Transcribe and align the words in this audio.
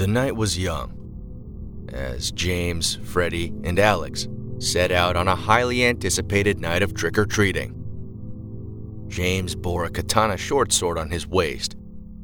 The 0.00 0.06
night 0.06 0.34
was 0.34 0.58
young 0.58 0.96
as 1.92 2.32
James, 2.32 2.98
Freddie, 3.04 3.52
and 3.64 3.78
Alex 3.78 4.28
set 4.58 4.90
out 4.90 5.14
on 5.14 5.28
a 5.28 5.36
highly 5.36 5.84
anticipated 5.84 6.58
night 6.58 6.82
of 6.82 6.94
trick 6.94 7.18
or 7.18 7.26
treating. 7.26 7.74
James 9.08 9.54
bore 9.54 9.84
a 9.84 9.90
katana 9.90 10.38
short 10.38 10.72
sword 10.72 10.96
on 10.96 11.10
his 11.10 11.26
waist 11.26 11.76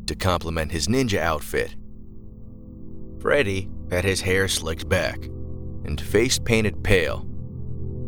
to 0.07 0.15
complement 0.15 0.73
his 0.73 0.89
ninja 0.89 1.19
outfit. 1.19 1.77
Freddie 3.21 3.69
had 3.91 4.07
his 4.07 4.23
hair 4.23 4.49
slicked 4.49 4.89
back 4.89 5.27
and 5.85 6.01
face 6.01 6.39
painted 6.39 6.83
pale 6.83 7.29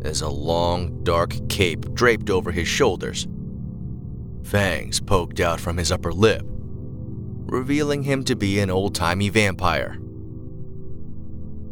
as 0.01 0.21
a 0.21 0.29
long, 0.29 1.03
dark 1.03 1.35
cape 1.47 1.93
draped 1.93 2.31
over 2.31 2.51
his 2.51 2.67
shoulders. 2.67 3.27
Fangs 4.41 4.99
poked 4.99 5.39
out 5.39 5.59
from 5.59 5.77
his 5.77 5.91
upper 5.91 6.11
lip, 6.11 6.43
revealing 7.49 8.03
him 8.03 8.23
to 8.23 8.35
be 8.35 8.59
an 8.59 8.69
old 8.69 8.95
timey 8.95 9.29
vampire. 9.29 9.99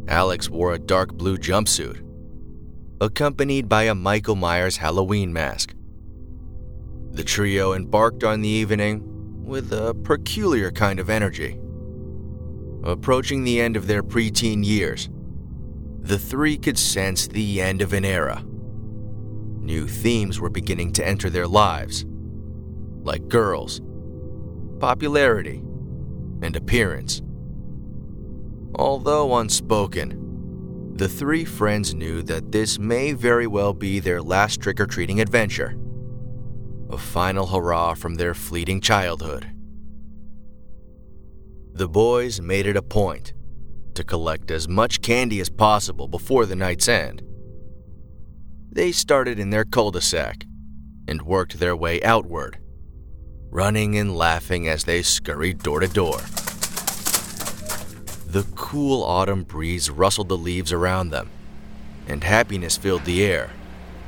Alex 0.08 0.48
wore 0.48 0.74
a 0.74 0.78
dark 0.78 1.12
blue 1.12 1.36
jumpsuit, 1.36 2.02
accompanied 3.00 3.68
by 3.68 3.84
a 3.84 3.94
Michael 3.94 4.36
Myers 4.36 4.76
Halloween 4.76 5.32
mask. 5.32 5.74
The 7.10 7.24
trio 7.24 7.72
embarked 7.74 8.24
on 8.24 8.40
the 8.40 8.48
evening 8.48 9.02
with 9.44 9.72
a 9.72 9.94
peculiar 9.94 10.70
kind 10.70 11.00
of 11.00 11.10
energy. 11.10 11.58
Approaching 12.84 13.44
the 13.44 13.60
end 13.60 13.76
of 13.76 13.86
their 13.86 14.02
preteen 14.02 14.64
years, 14.64 15.08
the 16.00 16.18
three 16.18 16.56
could 16.56 16.78
sense 16.78 17.26
the 17.26 17.60
end 17.60 17.82
of 17.82 17.92
an 17.92 18.04
era. 18.04 18.44
New 19.60 19.86
themes 19.86 20.40
were 20.40 20.48
beginning 20.48 20.92
to 20.94 21.06
enter 21.06 21.28
their 21.28 21.46
lives, 21.46 22.06
like 23.02 23.28
girls, 23.28 23.80
popularity, 24.78 25.62
and 26.42 26.56
appearance. 26.56 27.22
Although 28.74 29.36
unspoken, 29.36 30.94
the 30.94 31.08
three 31.08 31.44
friends 31.44 31.94
knew 31.94 32.22
that 32.22 32.50
this 32.52 32.78
may 32.78 33.12
very 33.12 33.46
well 33.46 33.72
be 33.72 34.00
their 34.00 34.20
last 34.20 34.60
trick 34.60 34.80
or 34.80 34.86
treating 34.86 35.20
adventure. 35.20 35.78
A 36.90 36.98
final 36.98 37.46
hurrah 37.46 37.94
from 37.94 38.14
their 38.14 38.34
fleeting 38.34 38.80
childhood. 38.80 39.46
The 41.72 41.88
boys 41.88 42.40
made 42.40 42.66
it 42.66 42.76
a 42.76 42.82
point 42.82 43.32
to 43.94 44.04
collect 44.04 44.50
as 44.50 44.68
much 44.68 45.00
candy 45.02 45.40
as 45.40 45.50
possible 45.50 46.08
before 46.08 46.46
the 46.46 46.56
night's 46.56 46.88
end. 46.88 47.22
They 48.70 48.92
started 48.92 49.38
in 49.38 49.50
their 49.50 49.64
cul 49.64 49.90
de 49.90 50.00
sac 50.00 50.44
and 51.08 51.22
worked 51.22 51.58
their 51.58 51.76
way 51.76 52.02
outward, 52.02 52.58
running 53.50 53.96
and 53.96 54.16
laughing 54.16 54.68
as 54.68 54.84
they 54.84 55.02
scurried 55.02 55.58
door 55.58 55.80
to 55.80 55.88
door. 55.88 56.18
The 58.26 58.46
cool 58.54 59.02
autumn 59.02 59.42
breeze 59.42 59.88
rustled 59.88 60.28
the 60.28 60.36
leaves 60.36 60.72
around 60.72 61.10
them, 61.10 61.30
and 62.06 62.22
happiness 62.22 62.76
filled 62.76 63.04
the 63.04 63.24
air, 63.24 63.50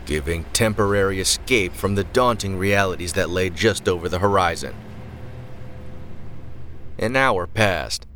giving 0.04 0.44
temporary 0.52 1.20
escape 1.20 1.72
from 1.72 1.94
the 1.94 2.04
daunting 2.04 2.58
realities 2.58 3.14
that 3.14 3.30
lay 3.30 3.48
just 3.48 3.88
over 3.88 4.08
the 4.08 4.18
horizon. 4.18 4.74
An 6.98 7.16
hour 7.16 7.46
passed, 7.46 8.06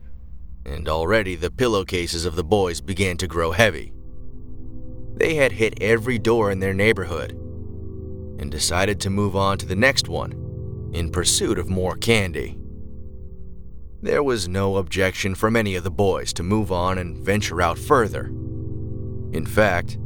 and 0.66 0.88
already 0.88 1.36
the 1.36 1.50
pillowcases 1.50 2.26
of 2.26 2.36
the 2.36 2.44
boys 2.44 2.82
began 2.82 3.16
to 3.16 3.26
grow 3.26 3.52
heavy. 3.52 3.92
They 5.14 5.36
had 5.36 5.52
hit 5.52 5.80
every 5.80 6.18
door 6.18 6.50
in 6.50 6.60
their 6.60 6.74
neighborhood 6.74 7.32
and 8.38 8.50
decided 8.50 9.00
to 9.00 9.10
move 9.10 9.36
on 9.36 9.56
to 9.58 9.66
the 9.66 9.76
next 9.76 10.08
one 10.08 10.43
in 10.94 11.10
pursuit 11.10 11.58
of 11.58 11.68
more 11.68 11.96
candy. 11.96 12.56
There 14.00 14.22
was 14.22 14.48
no 14.48 14.76
objection 14.76 15.34
from 15.34 15.56
any 15.56 15.74
of 15.74 15.84
the 15.84 15.90
boys 15.90 16.32
to 16.34 16.42
move 16.42 16.70
on 16.70 16.98
and 16.98 17.16
venture 17.16 17.60
out 17.60 17.78
further. 17.78 18.26
In 19.32 19.44
fact, 19.46 19.98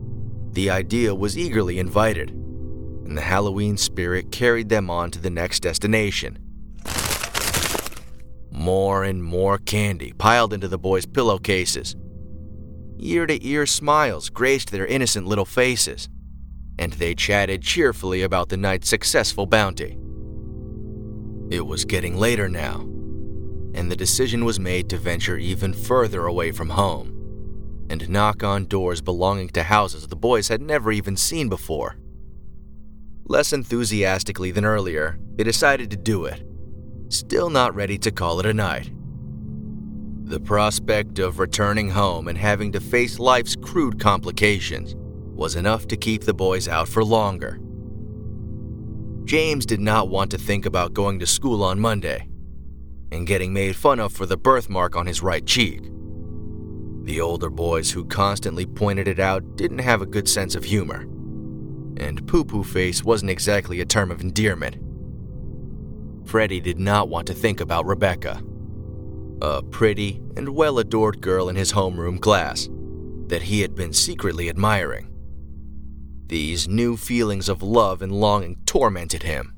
the 0.53 0.71
idea 0.71 1.15
was 1.15 1.37
eagerly 1.37 1.79
invited, 1.79 2.31
and 2.31 3.17
the 3.17 3.23
Halloween 3.23 3.77
spirit 3.77 4.33
carried 4.33 4.69
them 4.69 4.89
on 4.89 5.11
to 5.11 5.19
the 5.21 5.31
next 5.31 5.61
destination. 5.61 6.39
More 8.51 9.05
and 9.05 9.23
more 9.23 9.59
candy 9.59 10.13
piled 10.13 10.53
into 10.53 10.69
the 10.69 10.79
boys' 10.79 11.07
pillowcases. 11.07 11.95
Ear 12.99 13.27
to 13.27 13.47
ear 13.47 13.67
smiles 13.67 14.31
graced 14.31 14.71
their 14.71 14.87
innocent 14.87 15.27
little 15.27 15.45
faces, 15.45 16.09
and 16.79 16.93
they 16.95 17.15
chatted 17.15 17.63
cheerfully 17.63 18.23
about 18.23 18.49
the 18.49 18.57
night's 18.57 18.89
successful 18.89 19.47
bounty. 19.47 19.99
It 21.51 21.67
was 21.67 21.85
getting 21.85 22.17
later 22.17 22.49
now, 22.49 22.81
and 23.75 23.91
the 23.91 23.97
decision 23.97 24.45
was 24.45 24.61
made 24.61 24.91
to 24.91 24.99
venture 24.99 25.39
even 25.39 25.73
further 25.73 26.27
away 26.27 26.53
from 26.53 26.71
home 26.71 27.19
and 27.91 28.09
knock 28.09 28.43
on 28.43 28.67
doors 28.67 29.01
belonging 29.01 29.49
to 29.49 29.63
houses 29.63 30.07
the 30.07 30.17
boys 30.17 30.49
had 30.49 30.61
never 30.61 30.93
even 30.93 31.17
seen 31.17 31.49
before. 31.49 31.97
Less 33.25 33.53
enthusiastically 33.53 34.51
than 34.51 34.65
earlier, 34.65 35.19
they 35.37 35.45
decided 35.45 35.91
to 35.91 35.97
do 35.97 36.25
it, 36.27 36.43
still 37.09 37.51
not 37.51 37.75
ready 37.75 37.99
to 37.99 38.11
call 38.11 38.41
it 38.41 38.47
a 38.47 38.55
night. 38.55 38.91
The 40.25 40.41
prospect 40.41 41.19
of 41.19 41.39
returning 41.39 41.89
home 41.91 42.29
and 42.29 42.37
having 42.37 42.73
to 42.73 42.81
face 42.81 43.19
life's 43.19 43.57
crude 43.57 43.99
complications 43.99 44.95
was 45.35 45.57
enough 45.57 45.87
to 45.89 45.97
keep 45.97 46.25
the 46.25 46.35
boys 46.35 46.69
out 46.69 46.89
for 46.89 47.03
longer. 47.03 47.59
James 49.29 49.67
did 49.67 49.79
not 49.79 50.09
want 50.09 50.31
to 50.31 50.39
think 50.39 50.65
about 50.65 50.95
going 50.95 51.19
to 51.19 51.27
school 51.27 51.63
on 51.63 51.79
Monday 51.79 52.27
and 53.13 53.27
getting 53.27 53.53
made 53.53 53.77
fun 53.77 54.01
of 54.01 54.11
for 54.11 54.25
the 54.25 54.39
birthmark 54.39 54.97
on 54.97 55.05
his 55.05 55.23
right 55.23 55.45
cheek. 55.45 55.83
The 57.03 57.21
older 57.21 57.51
boys 57.51 57.91
who 57.91 58.07
constantly 58.07 58.65
pointed 58.65 59.07
it 59.07 59.21
out 59.21 59.57
didn't 59.57 59.81
have 59.81 60.01
a 60.01 60.07
good 60.07 60.31
sense 60.31 60.55
of 60.55 60.65
humor, 60.65 61.03
and 61.99 62.27
poo 62.27 62.43
poo 62.43 62.65
face 62.65 63.05
wasn't 63.05 63.31
exactly 63.31 63.83
a 63.83 63.85
term 63.85 64.11
of 64.11 64.23
endearment. 64.23 64.79
Freddie 66.27 66.63
did 66.63 66.79
not 66.79 67.11
want 67.11 67.27
to 67.27 67.35
think 67.35 67.61
about 67.61 67.85
Rebecca, 67.85 68.43
a 69.43 69.63
pretty 69.63 70.23
and 70.39 70.49
well 70.49 70.79
adored 70.79 71.21
girl 71.21 71.51
in 71.51 71.57
his 71.57 71.71
homeroom 71.71 72.19
class 72.19 72.71
that 73.27 73.43
he 73.43 73.61
had 73.61 73.75
been 73.75 73.93
secretly 73.93 74.49
admiring. 74.49 75.11
These 76.29 76.69
new 76.69 76.99
feelings 76.99 77.49
of 77.49 77.63
love 77.63 78.03
and 78.03 78.13
longing 78.13 78.59
tormented 78.67 79.23
him, 79.23 79.55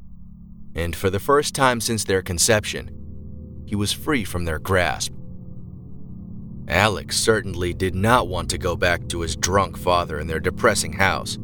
and 0.76 0.94
for 0.94 1.10
the 1.10 1.19
first 1.19 1.53
time 1.53 1.81
since 1.81 2.04
their 2.04 2.22
conception, 2.22 2.91
he 3.66 3.75
was 3.75 3.92
free 3.92 4.22
from 4.25 4.44
their 4.44 4.60
grasp. 4.60 5.12
Alex 6.69 7.19
certainly 7.19 7.75
did 7.75 7.97
not 7.97 8.28
want 8.28 8.48
to 8.50 8.58
go 8.58 8.76
back 8.76 9.08
to 9.08 9.22
his 9.22 9.34
drunk 9.34 9.76
father 9.76 10.20
in 10.20 10.28
their 10.28 10.38
depressing 10.38 10.92
house. 10.92 11.38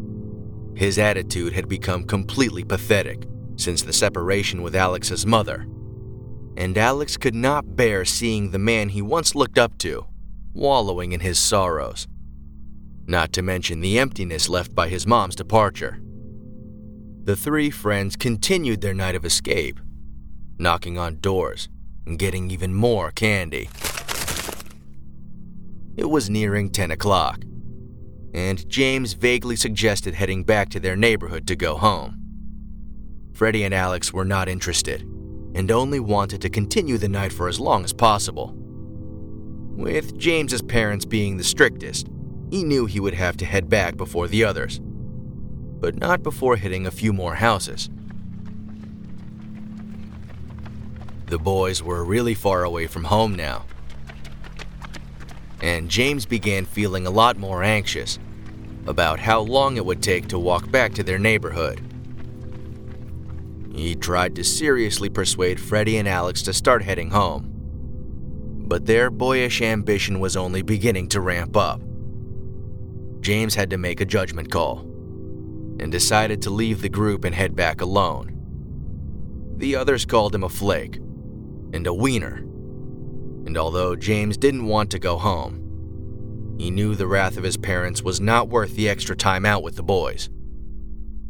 His 0.76 0.96
attitude 0.96 1.52
had 1.54 1.68
become 1.68 2.04
completely 2.04 2.62
pathetic 2.62 3.26
since 3.56 3.82
the 3.82 3.92
separation 3.92 4.62
with 4.62 4.76
Alex's 4.76 5.26
mother. 5.26 5.66
And 6.56 6.78
Alex 6.78 7.16
could 7.16 7.34
not 7.34 7.74
bear 7.74 8.04
seeing 8.04 8.52
the 8.52 8.60
man 8.60 8.90
he 8.90 9.02
once 9.02 9.34
looked 9.34 9.58
up 9.58 9.76
to 9.78 10.06
wallowing 10.54 11.10
in 11.10 11.20
his 11.20 11.38
sorrows. 11.38 12.06
Not 13.06 13.32
to 13.34 13.42
mention 13.42 13.80
the 13.80 13.98
emptiness 13.98 14.48
left 14.48 14.74
by 14.74 14.88
his 14.88 15.06
mom's 15.06 15.36
departure. 15.36 16.00
The 17.22 17.36
three 17.36 17.70
friends 17.70 18.16
continued 18.16 18.80
their 18.80 18.94
night 18.94 19.14
of 19.14 19.24
escape, 19.24 19.78
knocking 20.58 20.98
on 20.98 21.20
doors, 21.20 21.68
and 22.06 22.18
getting 22.18 22.50
even 22.50 22.74
more 22.74 23.10
candy. 23.10 23.68
It 25.96 26.10
was 26.10 26.28
nearing 26.28 26.70
10 26.70 26.90
o'clock, 26.90 27.42
and 28.34 28.68
James 28.68 29.14
vaguely 29.14 29.56
suggested 29.56 30.14
heading 30.14 30.44
back 30.44 30.68
to 30.70 30.80
their 30.80 30.96
neighborhood 30.96 31.46
to 31.46 31.56
go 31.56 31.76
home. 31.76 32.20
Freddie 33.32 33.64
and 33.64 33.74
Alex 33.74 34.12
were 34.12 34.24
not 34.24 34.48
interested 34.48 35.02
and 35.54 35.70
only 35.70 36.00
wanted 36.00 36.42
to 36.42 36.50
continue 36.50 36.98
the 36.98 37.08
night 37.08 37.32
for 37.32 37.48
as 37.48 37.58
long 37.58 37.82
as 37.82 37.92
possible. 37.92 38.52
With 39.76 40.18
James's 40.18 40.62
parents 40.62 41.04
being 41.04 41.36
the 41.36 41.44
strictest, 41.44 42.08
he 42.50 42.64
knew 42.64 42.86
he 42.86 43.00
would 43.00 43.14
have 43.14 43.36
to 43.38 43.44
head 43.44 43.68
back 43.68 43.96
before 43.96 44.28
the 44.28 44.44
others, 44.44 44.80
but 44.80 45.96
not 45.96 46.22
before 46.22 46.56
hitting 46.56 46.86
a 46.86 46.90
few 46.90 47.12
more 47.12 47.34
houses. 47.34 47.90
The 51.26 51.38
boys 51.38 51.82
were 51.82 52.04
really 52.04 52.34
far 52.34 52.62
away 52.62 52.86
from 52.86 53.04
home 53.04 53.34
now. 53.34 53.64
And 55.60 55.90
James 55.90 56.24
began 56.24 56.64
feeling 56.64 57.06
a 57.06 57.10
lot 57.10 57.36
more 57.36 57.62
anxious 57.64 58.18
about 58.86 59.18
how 59.18 59.40
long 59.40 59.76
it 59.76 59.84
would 59.84 60.02
take 60.02 60.28
to 60.28 60.38
walk 60.38 60.70
back 60.70 60.94
to 60.94 61.02
their 61.02 61.18
neighborhood. 61.18 61.80
He 63.74 63.94
tried 63.96 64.36
to 64.36 64.44
seriously 64.44 65.08
persuade 65.10 65.60
Freddie 65.60 65.98
and 65.98 66.08
Alex 66.08 66.42
to 66.42 66.52
start 66.52 66.82
heading 66.82 67.10
home. 67.10 67.52
But 68.68 68.86
their 68.86 69.10
boyish 69.10 69.60
ambition 69.60 70.20
was 70.20 70.36
only 70.36 70.62
beginning 70.62 71.08
to 71.08 71.20
ramp 71.20 71.56
up. 71.56 71.80
James 73.26 73.56
had 73.56 73.70
to 73.70 73.76
make 73.76 74.00
a 74.00 74.04
judgment 74.04 74.52
call 74.52 74.82
and 75.80 75.90
decided 75.90 76.40
to 76.40 76.48
leave 76.48 76.80
the 76.80 76.88
group 76.88 77.24
and 77.24 77.34
head 77.34 77.56
back 77.56 77.80
alone. 77.80 78.30
The 79.56 79.74
others 79.74 80.04
called 80.04 80.32
him 80.32 80.44
a 80.44 80.48
flake 80.48 80.98
and 81.72 81.88
a 81.88 81.92
wiener. 81.92 82.36
and 83.44 83.58
although 83.58 83.96
James 83.96 84.36
didn't 84.36 84.66
want 84.66 84.92
to 84.92 85.00
go 85.00 85.18
home, 85.18 86.54
he 86.56 86.70
knew 86.70 86.94
the 86.94 87.08
wrath 87.08 87.36
of 87.36 87.42
his 87.42 87.56
parents 87.56 88.00
was 88.00 88.20
not 88.20 88.48
worth 88.48 88.76
the 88.76 88.88
extra 88.88 89.16
time 89.16 89.44
out 89.44 89.64
with 89.64 89.74
the 89.74 89.82
boys. 89.82 90.30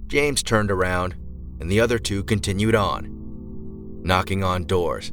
James 0.07 0.43
turned 0.43 0.71
around, 0.71 1.15
and 1.61 1.71
the 1.71 1.81
other 1.81 1.99
two 1.99 2.23
continued 2.25 2.75
on, 2.75 3.09
knocking 4.03 4.45
on 4.45 4.65
doors 4.65 5.13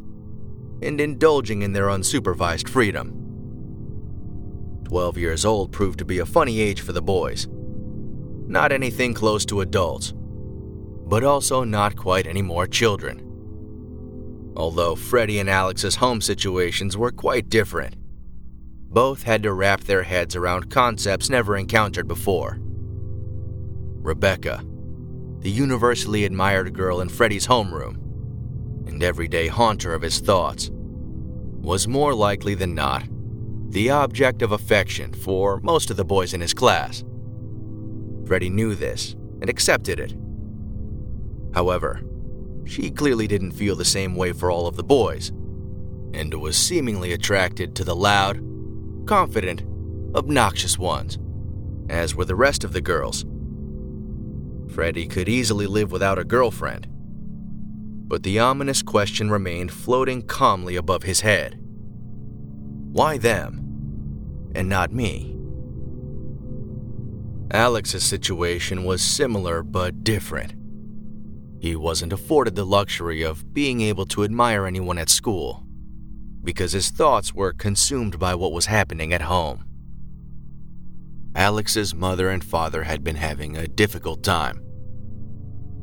and 0.82 1.00
indulging 1.00 1.62
in 1.62 1.72
their 1.72 1.88
unsupervised 1.88 2.68
freedom. 2.68 3.23
Twelve 4.94 5.18
years 5.18 5.44
old 5.44 5.72
proved 5.72 5.98
to 5.98 6.06
be 6.06 6.20
a 6.20 6.26
funny 6.28 6.62
age 6.62 6.82
for 6.82 6.92
the 6.92 7.02
boys. 7.02 7.48
Not 8.48 8.72
anything 8.72 9.16
close 9.16 9.44
to 9.48 9.62
adults, 9.62 10.14
but 10.16 11.24
also 11.24 11.64
not 11.64 11.96
quite 11.96 12.28
any 12.28 12.44
more 12.44 12.68
children. 12.68 14.54
Although 14.56 14.96
Freddie 14.96 15.40
and 15.40 15.50
Alex's 15.50 15.96
home 15.96 16.22
situations 16.22 16.96
were 16.96 17.10
quite 17.10 17.50
different, 17.50 17.96
both 18.88 19.24
had 19.24 19.42
to 19.42 19.54
wrap 19.54 19.82
their 19.82 20.04
heads 20.04 20.36
around 20.36 20.70
concepts 20.70 21.28
never 21.28 21.58
encountered 21.58 22.08
before. 22.08 22.60
Rebecca, 22.62 24.64
the 25.40 25.50
universally 25.50 26.24
admired 26.24 26.72
girl 26.72 27.02
in 27.02 27.10
Freddie's 27.10 27.48
homeroom, 27.48 27.96
and 28.88 29.02
everyday 29.02 29.48
haunter 29.48 29.96
of 29.96 30.04
his 30.04 30.20
thoughts, 30.20 30.70
was 30.72 31.88
more 31.88 32.14
likely 32.14 32.54
than 32.54 32.76
not 32.76 33.06
the 33.74 33.90
object 33.90 34.44
of 34.44 34.52
affection 34.52 35.12
for 35.12 35.60
most 35.62 35.90
of 35.90 35.98
the 35.98 36.06
boys 36.06 36.36
in 36.36 36.42
his 36.42 36.54
class. 36.54 37.04
Freddie 38.28 38.52
knew 38.52 38.76
this 38.76 39.14
and 39.42 39.50
accepted 39.50 40.00
it. 40.00 40.16
However, 41.56 42.02
she 42.66 42.92
clearly 42.92 43.28
didn't 43.28 43.52
feel 43.52 43.76
the 43.76 43.84
same 43.84 44.16
way 44.16 44.32
for 44.32 44.52
all 44.52 44.68
of 44.68 44.76
the 44.76 44.84
boys, 44.84 45.30
and 46.14 46.32
was 46.36 46.56
seemingly 46.56 47.14
attracted 47.14 47.76
to 47.76 47.84
the 47.84 47.96
loud, 47.96 48.38
confident, 49.08 49.64
obnoxious 50.16 50.78
ones, 50.78 51.18
as 51.90 52.14
were 52.14 52.26
the 52.26 52.36
rest 52.36 52.64
of 52.64 52.74
the 52.74 52.82
girls. 52.82 53.26
Freddie 54.72 55.08
could 55.08 55.28
easily 55.28 55.66
live 55.66 55.92
without 55.92 56.20
a 56.20 56.24
girlfriend, 56.24 56.88
but 58.08 58.22
the 58.22 58.38
ominous 58.38 58.84
question 58.84 59.32
remained 59.32 59.72
floating 59.72 60.22
calmly 60.22 60.76
above 60.76 61.02
his 61.02 61.22
head. 61.22 61.60
Why 62.92 63.18
them? 63.18 63.63
And 64.56 64.70
not 64.70 64.92
me? 64.92 65.36
Alex's 67.52 68.04
situation 68.04 68.84
was 68.84 69.02
similar 69.02 69.62
but 69.64 70.04
different. 70.04 70.56
He 71.60 71.76
wasn't 71.76 72.14
afforded 72.14 72.56
the 72.56 72.66
luxury 72.66 73.22
of 73.22 73.54
being 73.54 73.82
able 73.82 74.06
to 74.08 74.24
admire 74.24 74.66
anyone 74.66 74.98
at 74.98 75.10
school 75.10 75.64
because 76.44 76.74
his 76.74 76.90
thoughts 76.90 77.34
were 77.34 77.54
consumed 77.54 78.20
by 78.20 78.36
what 78.36 78.52
was 78.52 78.66
happening 78.66 79.14
at 79.14 79.22
home. 79.22 79.64
Alex's 81.36 81.96
mother 81.96 82.30
and 82.30 82.44
father 82.44 82.84
had 82.84 83.04
been 83.04 83.16
having 83.16 83.56
a 83.56 83.68
difficult 83.68 84.24
time. 84.24 84.62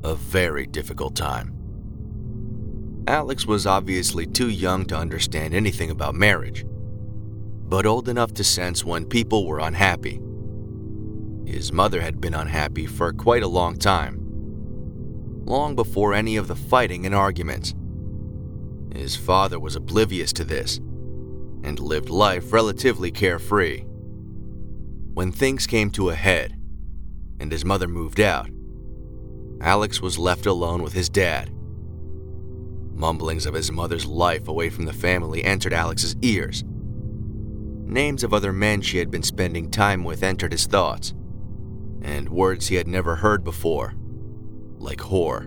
A 0.04 0.14
very 0.14 0.66
difficult 0.66 1.16
time. 1.16 1.56
Alex 3.08 3.46
was 3.46 3.66
obviously 3.66 4.26
too 4.26 4.48
young 4.48 4.84
to 4.86 4.96
understand 4.96 5.54
anything 5.54 5.90
about 5.90 6.14
marriage, 6.14 6.64
but 7.70 7.86
old 7.86 8.08
enough 8.08 8.34
to 8.34 8.44
sense 8.44 8.84
when 8.84 9.06
people 9.06 9.46
were 9.46 9.60
unhappy. 9.60 10.20
His 11.46 11.72
mother 11.72 12.02
had 12.02 12.20
been 12.20 12.34
unhappy 12.34 12.84
for 12.84 13.12
quite 13.12 13.42
a 13.42 13.48
long 13.48 13.78
time, 13.78 14.20
long 15.46 15.74
before 15.74 16.12
any 16.12 16.36
of 16.36 16.48
the 16.48 16.56
fighting 16.56 17.06
and 17.06 17.14
arguments. 17.14 17.74
His 18.92 19.16
father 19.16 19.58
was 19.58 19.76
oblivious 19.76 20.32
to 20.34 20.44
this 20.44 20.76
and 21.62 21.78
lived 21.78 22.10
life 22.10 22.52
relatively 22.52 23.10
carefree. 23.10 23.84
When 25.14 25.32
things 25.32 25.66
came 25.66 25.90
to 25.92 26.10
a 26.10 26.14
head 26.14 26.54
and 27.40 27.50
his 27.50 27.64
mother 27.64 27.88
moved 27.88 28.20
out, 28.20 28.50
Alex 29.62 30.02
was 30.02 30.18
left 30.18 30.44
alone 30.44 30.82
with 30.82 30.92
his 30.92 31.08
dad 31.08 31.50
Mumblings 33.00 33.46
of 33.46 33.54
his 33.54 33.72
mother's 33.72 34.04
life 34.04 34.46
away 34.46 34.68
from 34.68 34.84
the 34.84 34.92
family 34.92 35.42
entered 35.42 35.72
Alex's 35.72 36.16
ears. 36.20 36.64
Names 37.90 38.22
of 38.22 38.32
other 38.32 38.52
men 38.52 38.80
she 38.80 38.98
had 38.98 39.10
been 39.10 39.24
spending 39.24 39.68
time 39.68 40.04
with 40.04 40.22
entered 40.22 40.52
his 40.52 40.64
thoughts, 40.64 41.12
and 42.02 42.28
words 42.28 42.68
he 42.68 42.76
had 42.76 42.86
never 42.86 43.16
heard 43.16 43.42
before, 43.42 43.94
like 44.78 45.00
whore 45.00 45.46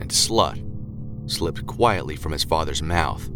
and 0.00 0.08
slut, 0.08 0.58
slipped 1.30 1.66
quietly 1.66 2.16
from 2.16 2.32
his 2.32 2.44
father's 2.44 2.82
mouth. 2.82 3.28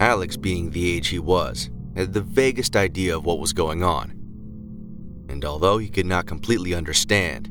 Alex, 0.00 0.36
being 0.36 0.68
the 0.68 0.94
age 0.94 1.08
he 1.08 1.18
was, 1.18 1.70
had 1.96 2.12
the 2.12 2.20
vaguest 2.20 2.76
idea 2.76 3.16
of 3.16 3.24
what 3.24 3.38
was 3.38 3.54
going 3.54 3.82
on. 3.82 4.10
And 5.30 5.46
although 5.46 5.78
he 5.78 5.88
could 5.88 6.04
not 6.04 6.26
completely 6.26 6.74
understand, 6.74 7.46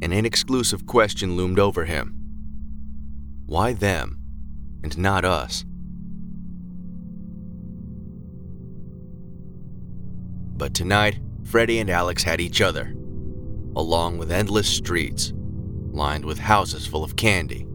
an 0.00 0.14
inexclusive 0.14 0.86
question 0.86 1.36
loomed 1.36 1.58
over 1.58 1.84
him 1.84 2.14
why 3.44 3.74
them 3.74 4.18
and 4.82 4.96
not 4.96 5.26
us? 5.26 5.65
But 10.56 10.74
tonight, 10.74 11.18
Freddie 11.44 11.78
and 11.78 11.90
Alex 11.90 12.22
had 12.22 12.40
each 12.40 12.60
other, 12.60 12.94
along 13.76 14.18
with 14.18 14.32
endless 14.32 14.68
streets 14.68 15.32
lined 15.92 16.24
with 16.24 16.38
houses 16.38 16.86
full 16.86 17.04
of 17.04 17.16
candy. 17.16 17.66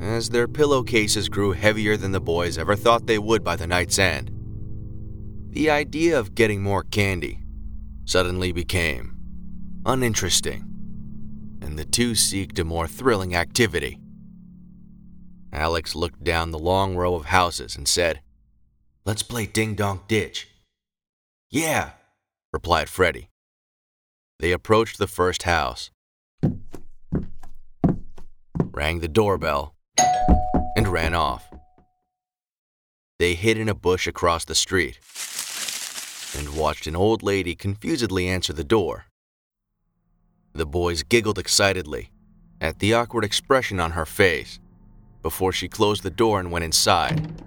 As 0.00 0.30
their 0.30 0.48
pillowcases 0.48 1.28
grew 1.28 1.52
heavier 1.52 1.96
than 1.96 2.12
the 2.12 2.20
boys 2.20 2.58
ever 2.58 2.76
thought 2.76 3.06
they 3.06 3.18
would 3.18 3.42
by 3.42 3.56
the 3.56 3.66
night's 3.66 3.98
end, 3.98 4.30
the 5.50 5.70
idea 5.70 6.18
of 6.18 6.34
getting 6.34 6.62
more 6.62 6.82
candy 6.84 7.40
suddenly 8.04 8.52
became 8.52 9.16
uninteresting, 9.86 10.64
and 11.60 11.78
the 11.78 11.84
two 11.84 12.12
seeked 12.12 12.58
a 12.58 12.64
more 12.64 12.86
thrilling 12.86 13.34
activity. 13.34 13.98
Alex 15.52 15.94
looked 15.94 16.24
down 16.24 16.50
the 16.50 16.58
long 16.58 16.96
row 16.96 17.14
of 17.14 17.26
houses 17.26 17.76
and 17.76 17.86
said, 17.86 18.20
Let's 19.04 19.22
play 19.22 19.46
Ding 19.46 19.74
Dong 19.74 20.00
Ditch. 20.08 20.48
Yeah, 21.54 21.90
replied 22.52 22.88
Freddie. 22.88 23.30
They 24.40 24.50
approached 24.50 24.98
the 24.98 25.06
first 25.06 25.44
house, 25.44 25.92
rang 28.72 28.98
the 28.98 29.06
doorbell, 29.06 29.76
and 30.74 30.88
ran 30.88 31.14
off. 31.14 31.48
They 33.20 33.34
hid 33.34 33.56
in 33.56 33.68
a 33.68 33.74
bush 33.74 34.08
across 34.08 34.44
the 34.44 34.56
street 34.56 34.98
and 36.36 36.56
watched 36.56 36.88
an 36.88 36.96
old 36.96 37.22
lady 37.22 37.54
confusedly 37.54 38.26
answer 38.26 38.52
the 38.52 38.64
door. 38.64 39.04
The 40.54 40.66
boys 40.66 41.04
giggled 41.04 41.38
excitedly 41.38 42.10
at 42.60 42.80
the 42.80 42.94
awkward 42.94 43.24
expression 43.24 43.78
on 43.78 43.92
her 43.92 44.06
face 44.06 44.58
before 45.22 45.52
she 45.52 45.68
closed 45.68 46.02
the 46.02 46.10
door 46.10 46.40
and 46.40 46.50
went 46.50 46.64
inside. 46.64 47.44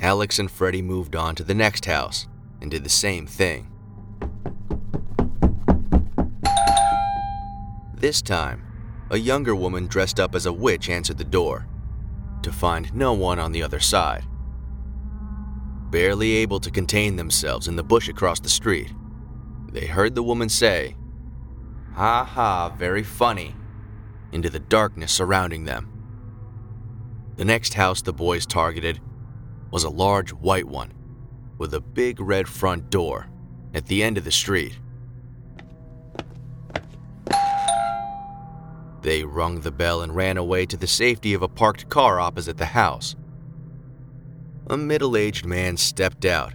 Alex 0.00 0.38
and 0.38 0.50
Freddie 0.50 0.80
moved 0.80 1.14
on 1.14 1.34
to 1.34 1.44
the 1.44 1.54
next 1.54 1.84
house 1.84 2.26
and 2.62 2.70
did 2.70 2.84
the 2.84 2.88
same 2.88 3.26
thing. 3.26 3.70
This 7.94 8.22
time, 8.22 8.64
a 9.10 9.18
younger 9.18 9.54
woman 9.54 9.86
dressed 9.86 10.18
up 10.18 10.34
as 10.34 10.46
a 10.46 10.52
witch 10.52 10.88
answered 10.88 11.18
the 11.18 11.24
door, 11.24 11.66
to 12.42 12.50
find 12.50 12.94
no 12.94 13.12
one 13.12 13.38
on 13.38 13.52
the 13.52 13.62
other 13.62 13.80
side. 13.80 14.24
Barely 15.90 16.36
able 16.36 16.60
to 16.60 16.70
contain 16.70 17.16
themselves 17.16 17.68
in 17.68 17.76
the 17.76 17.84
bush 17.84 18.08
across 18.08 18.40
the 18.40 18.48
street, 18.48 18.94
they 19.70 19.84
heard 19.84 20.14
the 20.14 20.22
woman 20.22 20.48
say, 20.48 20.96
Ha 21.92 22.24
ha, 22.24 22.70
very 22.70 23.02
funny 23.02 23.54
into 24.32 24.48
the 24.48 24.60
darkness 24.60 25.12
surrounding 25.12 25.66
them. 25.66 25.92
The 27.36 27.44
next 27.44 27.74
house 27.74 28.00
the 28.00 28.14
boys 28.14 28.46
targeted 28.46 29.00
was 29.70 29.84
a 29.84 29.90
large 29.90 30.32
white 30.32 30.66
one 30.66 30.92
with 31.58 31.74
a 31.74 31.80
big 31.80 32.20
red 32.20 32.48
front 32.48 32.90
door 32.90 33.26
at 33.74 33.86
the 33.86 34.02
end 34.02 34.18
of 34.18 34.24
the 34.24 34.30
street. 34.30 34.78
They 39.02 39.24
rung 39.24 39.60
the 39.60 39.70
bell 39.70 40.02
and 40.02 40.14
ran 40.14 40.36
away 40.36 40.66
to 40.66 40.76
the 40.76 40.86
safety 40.86 41.32
of 41.32 41.42
a 41.42 41.48
parked 41.48 41.88
car 41.88 42.20
opposite 42.20 42.58
the 42.58 42.66
house. 42.66 43.16
A 44.68 44.76
middle 44.76 45.16
aged 45.16 45.46
man 45.46 45.76
stepped 45.76 46.24
out, 46.24 46.54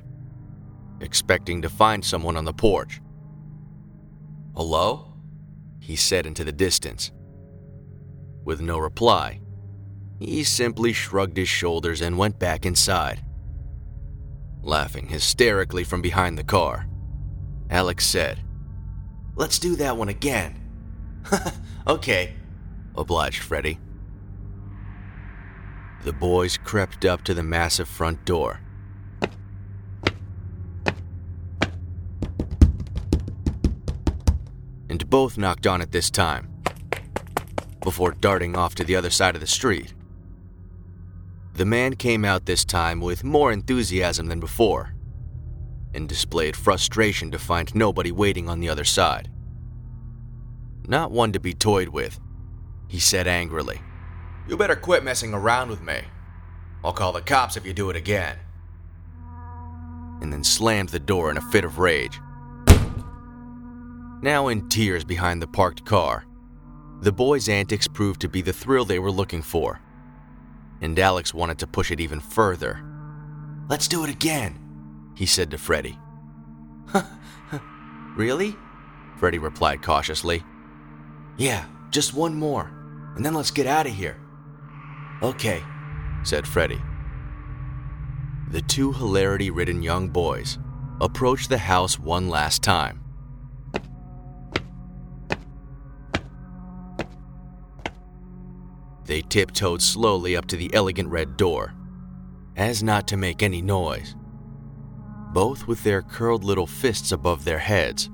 expecting 1.02 1.62
to 1.62 1.70
find 1.70 2.06
someone 2.06 2.38
on 2.38 2.46
the 2.46 2.54
porch. 2.54 3.02
Hello? 4.56 5.14
He 5.80 5.96
said 5.96 6.26
into 6.26 6.44
the 6.44 6.52
distance. 6.52 7.12
With 8.44 8.62
no 8.62 8.78
reply, 8.78 9.42
he 10.20 10.44
simply 10.44 10.94
shrugged 10.94 11.38
his 11.38 11.50
shoulders 11.50 12.02
and 12.02 12.18
went 12.18 12.40
back 12.40 12.66
inside. 12.66 13.24
Laughing 14.62 15.08
hysterically 15.08 15.84
from 15.84 16.02
behind 16.02 16.38
the 16.38 16.44
car, 16.44 16.88
Alex 17.70 18.06
said, 18.06 18.40
Let's 19.36 19.60
do 19.60 19.76
that 19.76 19.98
one 19.98 20.10
again. 20.10 20.62
okay, 21.88 22.34
obliged 22.96 23.44
Freddie. 23.44 23.80
The 26.04 26.14
boys 26.14 26.58
crept 26.58 27.04
up 27.04 27.24
to 27.24 27.34
the 27.34 27.44
massive 27.44 27.88
front 27.88 28.26
door. 28.26 28.62
And 34.88 35.10
both 35.10 35.38
knocked 35.38 35.68
on 35.68 35.82
it 35.82 35.92
this 35.92 36.10
time, 36.10 36.48
before 37.82 38.12
darting 38.12 38.56
off 38.56 38.76
to 38.76 38.84
the 38.84 38.96
other 38.96 39.10
side 39.10 39.36
of 39.36 39.42
the 39.42 39.48
street. 39.48 39.94
The 41.56 41.66
man 41.66 41.96
came 41.96 42.26
out 42.26 42.46
this 42.46 42.66
time 42.66 43.00
with 43.00 43.24
more 43.24 43.54
enthusiasm 43.54 44.28
than 44.28 44.42
before 44.42 44.94
and 45.94 46.10
displayed 46.10 46.54
frustration 46.54 47.32
to 47.32 47.40
find 47.40 47.74
nobody 47.74 48.12
waiting 48.12 48.50
on 48.50 48.60
the 48.60 48.68
other 48.68 48.84
side. 48.84 49.32
Not 50.86 51.12
one 51.12 51.32
to 51.32 51.40
be 51.40 51.54
toyed 51.54 51.88
with, 51.88 52.20
he 52.90 53.00
said 53.00 53.26
angrily. 53.26 53.82
You 54.50 54.58
better 54.58 54.76
quit 54.76 55.06
messing 55.06 55.34
around 55.34 55.70
with 55.70 55.82
me. 55.82 56.02
I'll 56.84 56.92
call 56.92 57.14
the 57.14 57.22
cops 57.22 57.56
if 57.56 57.66
you 57.66 57.74
do 57.74 57.90
it 57.90 57.96
again. 57.96 58.38
And 60.22 60.34
then 60.34 60.44
slammed 60.44 60.90
the 60.90 61.00
door 61.00 61.32
in 61.32 61.38
a 61.38 61.52
fit 61.52 61.64
of 61.64 61.80
rage. 61.80 62.20
Now 64.22 64.50
in 64.50 64.68
tears 64.68 65.06
behind 65.06 65.42
the 65.42 65.48
parked 65.48 65.86
car, 65.86 66.26
the 67.00 67.14
boys' 67.14 67.48
antics 67.48 67.88
proved 67.88 68.20
to 68.22 68.28
be 68.28 68.42
the 68.42 68.54
thrill 68.54 68.84
they 68.84 69.00
were 69.00 69.12
looking 69.12 69.42
for. 69.42 69.80
And 70.82 70.98
Alex 71.00 71.34
wanted 71.34 71.60
to 71.60 71.68
push 71.68 71.92
it 71.92 72.00
even 72.00 72.20
further. 72.20 72.84
Let's 73.70 73.88
do 73.88 74.04
it 74.04 74.10
again, 74.10 74.60
he 75.16 75.26
said 75.26 75.52
to 75.52 75.58
Freddie. 75.58 75.98
really? 78.16 78.56
Freddie 79.18 79.40
replied 79.40 79.82
cautiously. 79.82 80.44
Yeah, 81.38 81.66
just 81.90 82.14
one 82.14 82.36
more, 82.36 82.72
and 83.16 83.26
then 83.26 83.34
let's 83.34 83.52
get 83.52 83.68
out 83.68 83.88
of 83.88 83.94
here. 83.94 84.18
Okay, 85.22 85.64
said 86.24 86.48
Freddie. 86.48 86.82
The 88.52 88.62
two 88.62 88.92
hilarity 88.94 89.50
ridden 89.50 89.82
young 89.82 90.10
boys 90.10 90.60
approached 91.02 91.50
the 91.50 91.58
house 91.58 92.00
one 92.00 92.30
last 92.30 92.62
time. 92.62 93.02
They 99.06 99.22
tiptoed 99.22 99.82
slowly 99.82 100.36
up 100.36 100.46
to 100.48 100.58
the 100.58 100.74
elegant 100.74 101.10
red 101.10 101.38
door, 101.38 101.74
as 102.56 102.84
not 102.84 103.08
to 103.10 103.18
make 103.18 103.44
any 103.44 103.62
noise, 103.62 104.16
both 105.32 105.68
with 105.68 105.84
their 105.84 106.02
curled 106.02 106.44
little 106.44 106.68
fists 106.68 107.12
above 107.12 107.46
their 107.46 107.60
heads, 107.60 108.10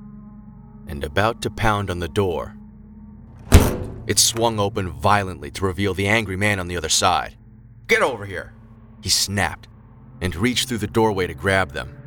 and 0.88 1.04
about 1.04 1.42
to 1.42 1.50
pound 1.50 1.90
on 1.90 2.00
the 2.00 2.08
door 2.08 2.56
it 4.08 4.20
swung 4.20 4.60
open 4.60 4.90
violently 4.90 5.52
to 5.52 5.66
reveal 5.66 5.94
the 5.94 6.08
angry 6.08 6.36
man 6.36 6.60
on 6.60 6.68
the 6.68 6.76
other 6.76 6.90
side. 6.90 7.38
Get 7.88 8.02
over 8.02 8.26
here! 8.26 8.54
He 9.02 9.10
snapped 9.10 9.68
and 10.20 10.36
reached 10.36 10.68
through 10.68 10.80
the 10.80 10.88
doorway 10.88 11.28
to 11.28 11.34
grab 11.34 11.72
them. 11.72 11.98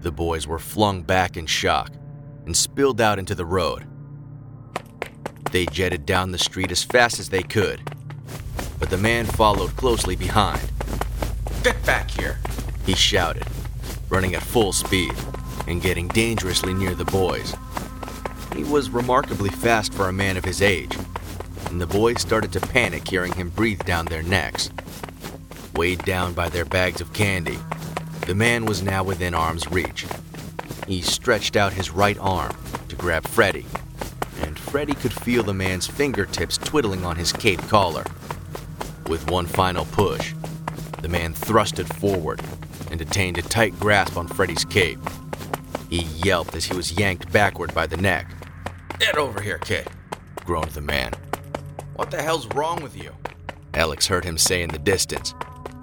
The 0.00 0.10
boys 0.12 0.46
were 0.46 0.58
flung 0.58 1.02
back 1.02 1.36
in 1.36 1.46
shock 1.46 1.92
and 2.44 2.56
spilled 2.56 3.00
out 3.00 3.18
into 3.18 3.34
the 3.34 3.46
road. 3.46 3.86
They 5.52 5.66
jetted 5.66 6.06
down 6.06 6.32
the 6.32 6.38
street 6.38 6.72
as 6.72 6.82
fast 6.82 7.20
as 7.20 7.28
they 7.28 7.42
could, 7.42 7.82
but 8.80 8.88
the 8.88 8.96
man 8.96 9.26
followed 9.26 9.76
closely 9.76 10.16
behind. 10.16 10.72
Get 11.62 11.84
back 11.84 12.10
here! 12.10 12.38
He 12.86 12.94
shouted, 12.94 13.44
running 14.08 14.34
at 14.34 14.42
full 14.42 14.72
speed 14.72 15.12
and 15.66 15.82
getting 15.82 16.08
dangerously 16.08 16.72
near 16.72 16.94
the 16.94 17.04
boys. 17.04 17.54
He 18.56 18.64
was 18.64 18.88
remarkably 18.88 19.50
fast 19.50 19.92
for 19.92 20.08
a 20.08 20.12
man 20.12 20.38
of 20.38 20.44
his 20.46 20.62
age, 20.62 20.96
and 21.66 21.78
the 21.78 21.86
boys 21.86 22.22
started 22.22 22.50
to 22.54 22.60
panic 22.60 23.06
hearing 23.06 23.32
him 23.34 23.50
breathe 23.50 23.84
down 23.84 24.06
their 24.06 24.22
necks. 24.22 24.70
Weighed 25.74 26.02
down 26.06 26.32
by 26.32 26.48
their 26.48 26.64
bags 26.64 27.02
of 27.02 27.12
candy, 27.12 27.58
the 28.26 28.34
man 28.34 28.64
was 28.64 28.82
now 28.82 29.04
within 29.04 29.34
arm's 29.34 29.70
reach. 29.70 30.06
He 30.86 31.02
stretched 31.02 31.56
out 31.56 31.74
his 31.74 31.90
right 31.90 32.18
arm 32.18 32.56
to 32.88 32.96
grab 32.96 33.28
Freddie, 33.28 33.66
and 34.42 34.58
Freddie 34.58 34.94
could 34.94 35.12
feel 35.12 35.42
the 35.42 35.54
man's 35.54 35.86
fingertips 35.86 36.58
twiddling 36.58 37.04
on 37.04 37.16
his 37.16 37.32
cape 37.32 37.62
collar. 37.68 38.04
With 39.08 39.30
one 39.30 39.46
final 39.46 39.84
push, 39.86 40.34
the 41.00 41.08
man 41.08 41.34
thrusted 41.34 41.92
forward 41.94 42.40
and 42.90 43.00
attained 43.00 43.38
a 43.38 43.42
tight 43.42 43.78
grasp 43.80 44.16
on 44.16 44.28
Freddie's 44.28 44.64
cape. 44.64 45.00
He 45.88 46.02
yelped 46.24 46.54
as 46.54 46.64
he 46.64 46.76
was 46.76 46.98
yanked 46.98 47.32
backward 47.32 47.74
by 47.74 47.86
the 47.86 47.96
neck. 47.96 48.26
Get 48.98 49.16
over 49.16 49.40
here, 49.40 49.58
kid, 49.58 49.88
groaned 50.44 50.70
the 50.70 50.80
man. 50.80 51.12
What 51.96 52.10
the 52.10 52.22
hell's 52.22 52.46
wrong 52.54 52.82
with 52.82 52.96
you? 52.96 53.12
Alex 53.74 54.06
heard 54.06 54.24
him 54.24 54.38
say 54.38 54.62
in 54.62 54.70
the 54.70 54.78
distance 54.78 55.34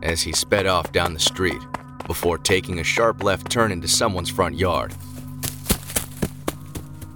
as 0.01 0.21
he 0.21 0.31
sped 0.31 0.65
off 0.65 0.91
down 0.91 1.13
the 1.13 1.19
street 1.19 1.61
before 2.07 2.37
taking 2.37 2.79
a 2.79 2.83
sharp 2.83 3.23
left 3.23 3.51
turn 3.51 3.71
into 3.71 3.87
someone's 3.87 4.29
front 4.29 4.55
yard. 4.55 4.93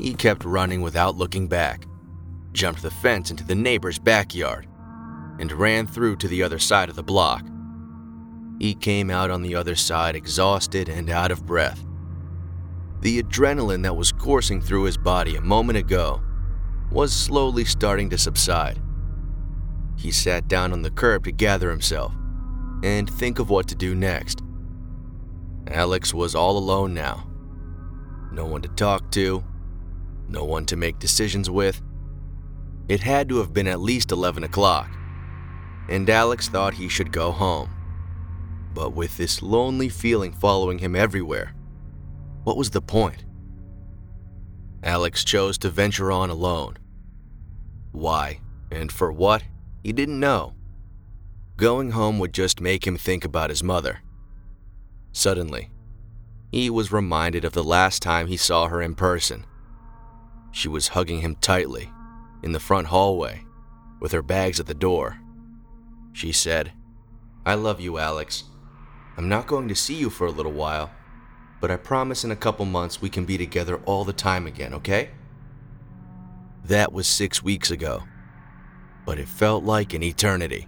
He 0.03 0.13
kept 0.13 0.43
running 0.43 0.81
without 0.81 1.15
looking 1.15 1.47
back, 1.47 1.87
jumped 2.51 2.81
the 2.81 2.91
fence 2.91 3.31
into 3.31 3.45
the 3.45 3.55
neighbor's 3.55 3.97
backyard, 3.97 4.67
and 5.39 5.49
ran 5.53 5.87
through 5.87 6.17
to 6.17 6.27
the 6.27 6.43
other 6.43 6.59
side 6.59 6.89
of 6.89 6.97
the 6.97 7.03
block. 7.03 7.47
He 8.59 8.75
came 8.75 9.09
out 9.09 9.31
on 9.31 9.41
the 9.41 9.55
other 9.55 9.75
side 9.75 10.17
exhausted 10.17 10.89
and 10.89 11.09
out 11.09 11.31
of 11.31 11.45
breath. 11.45 11.85
The 12.99 13.23
adrenaline 13.23 13.83
that 13.83 13.95
was 13.95 14.11
coursing 14.11 14.61
through 14.61 14.83
his 14.83 14.97
body 14.97 15.37
a 15.37 15.41
moment 15.41 15.77
ago 15.77 16.21
was 16.91 17.13
slowly 17.13 17.63
starting 17.63 18.09
to 18.09 18.17
subside. 18.17 18.81
He 19.97 20.11
sat 20.11 20.49
down 20.49 20.73
on 20.73 20.81
the 20.81 20.91
curb 20.91 21.23
to 21.23 21.31
gather 21.31 21.69
himself 21.69 22.13
and 22.83 23.09
think 23.09 23.39
of 23.39 23.49
what 23.49 23.69
to 23.69 23.75
do 23.75 23.95
next. 23.95 24.41
Alex 25.67 26.13
was 26.13 26.35
all 26.35 26.57
alone 26.57 26.93
now. 26.93 27.25
No 28.33 28.45
one 28.45 28.61
to 28.63 28.69
talk 28.69 29.09
to, 29.11 29.43
no 30.27 30.43
one 30.43 30.65
to 30.67 30.75
make 30.75 30.99
decisions 30.99 31.49
with. 31.49 31.81
It 32.87 33.01
had 33.01 33.29
to 33.29 33.37
have 33.37 33.53
been 33.53 33.67
at 33.67 33.79
least 33.79 34.11
11 34.11 34.43
o'clock, 34.43 34.89
and 35.89 36.09
Alex 36.09 36.49
thought 36.49 36.73
he 36.73 36.89
should 36.89 37.11
go 37.11 37.31
home. 37.31 37.69
But 38.73 38.93
with 38.93 39.17
this 39.17 39.41
lonely 39.41 39.89
feeling 39.89 40.33
following 40.33 40.79
him 40.79 40.95
everywhere, 40.95 41.53
what 42.43 42.57
was 42.57 42.71
the 42.71 42.81
point? 42.81 43.25
Alex 44.83 45.23
chose 45.23 45.57
to 45.59 45.69
venture 45.69 46.11
on 46.11 46.29
alone. 46.29 46.77
Why, 47.91 48.41
and 48.71 48.91
for 48.91 49.11
what, 49.11 49.43
he 49.83 49.93
didn't 49.93 50.19
know. 50.19 50.55
Going 51.55 51.91
home 51.91 52.19
would 52.19 52.33
just 52.33 52.59
make 52.59 52.85
him 52.85 52.97
think 52.97 53.23
about 53.23 53.49
his 53.49 53.63
mother. 53.63 53.99
Suddenly, 55.11 55.69
he 56.51 56.69
was 56.69 56.91
reminded 56.91 57.45
of 57.45 57.53
the 57.53 57.63
last 57.63 58.01
time 58.01 58.27
he 58.27 58.37
saw 58.37 58.67
her 58.67 58.81
in 58.81 58.95
person. 58.95 59.45
She 60.53 60.67
was 60.69 60.89
hugging 60.89 61.21
him 61.21 61.35
tightly 61.35 61.91
in 62.43 62.51
the 62.51 62.59
front 62.59 62.87
hallway 62.87 63.43
with 63.99 64.11
her 64.11 64.21
bags 64.21 64.59
at 64.59 64.67
the 64.67 64.73
door. 64.73 65.19
She 66.13 66.31
said, 66.31 66.71
I 67.45 67.55
love 67.55 67.81
you, 67.81 67.97
Alex. 67.97 68.43
I'm 69.17 69.27
not 69.27 69.47
going 69.47 69.67
to 69.67 69.75
see 69.75 69.95
you 69.95 70.11
for 70.11 70.27
a 70.27 70.31
little 70.31 70.51
while, 70.51 70.91
but 71.59 71.71
I 71.71 71.75
promise 71.75 72.23
in 72.23 72.29
a 72.31 72.35
couple 72.35 72.65
months 72.65 73.01
we 73.01 73.09
can 73.09 73.25
be 73.25 73.37
together 73.37 73.77
all 73.85 74.05
the 74.05 74.13
time 74.13 74.45
again, 74.45 74.75
okay? 74.75 75.09
That 76.65 76.93
was 76.93 77.07
six 77.07 77.41
weeks 77.41 77.71
ago, 77.71 78.03
but 79.05 79.17
it 79.17 79.27
felt 79.27 79.63
like 79.63 79.93
an 79.93 80.03
eternity. 80.03 80.67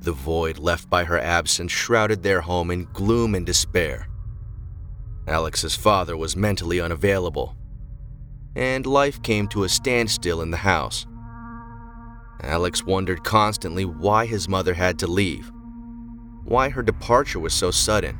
The 0.00 0.12
void 0.12 0.58
left 0.58 0.88
by 0.88 1.04
her 1.04 1.18
absence 1.18 1.72
shrouded 1.72 2.22
their 2.22 2.42
home 2.42 2.70
in 2.70 2.84
gloom 2.92 3.34
and 3.34 3.44
despair. 3.44 4.06
Alex's 5.26 5.74
father 5.74 6.16
was 6.16 6.36
mentally 6.36 6.80
unavailable, 6.80 7.56
and 8.56 8.86
life 8.86 9.22
came 9.22 9.48
to 9.48 9.64
a 9.64 9.68
standstill 9.68 10.40
in 10.40 10.50
the 10.50 10.58
house. 10.58 11.06
Alex 12.40 12.84
wondered 12.84 13.24
constantly 13.24 13.84
why 13.84 14.26
his 14.26 14.48
mother 14.48 14.74
had 14.74 14.98
to 14.98 15.06
leave, 15.06 15.50
why 16.44 16.68
her 16.68 16.82
departure 16.82 17.40
was 17.40 17.54
so 17.54 17.70
sudden, 17.70 18.18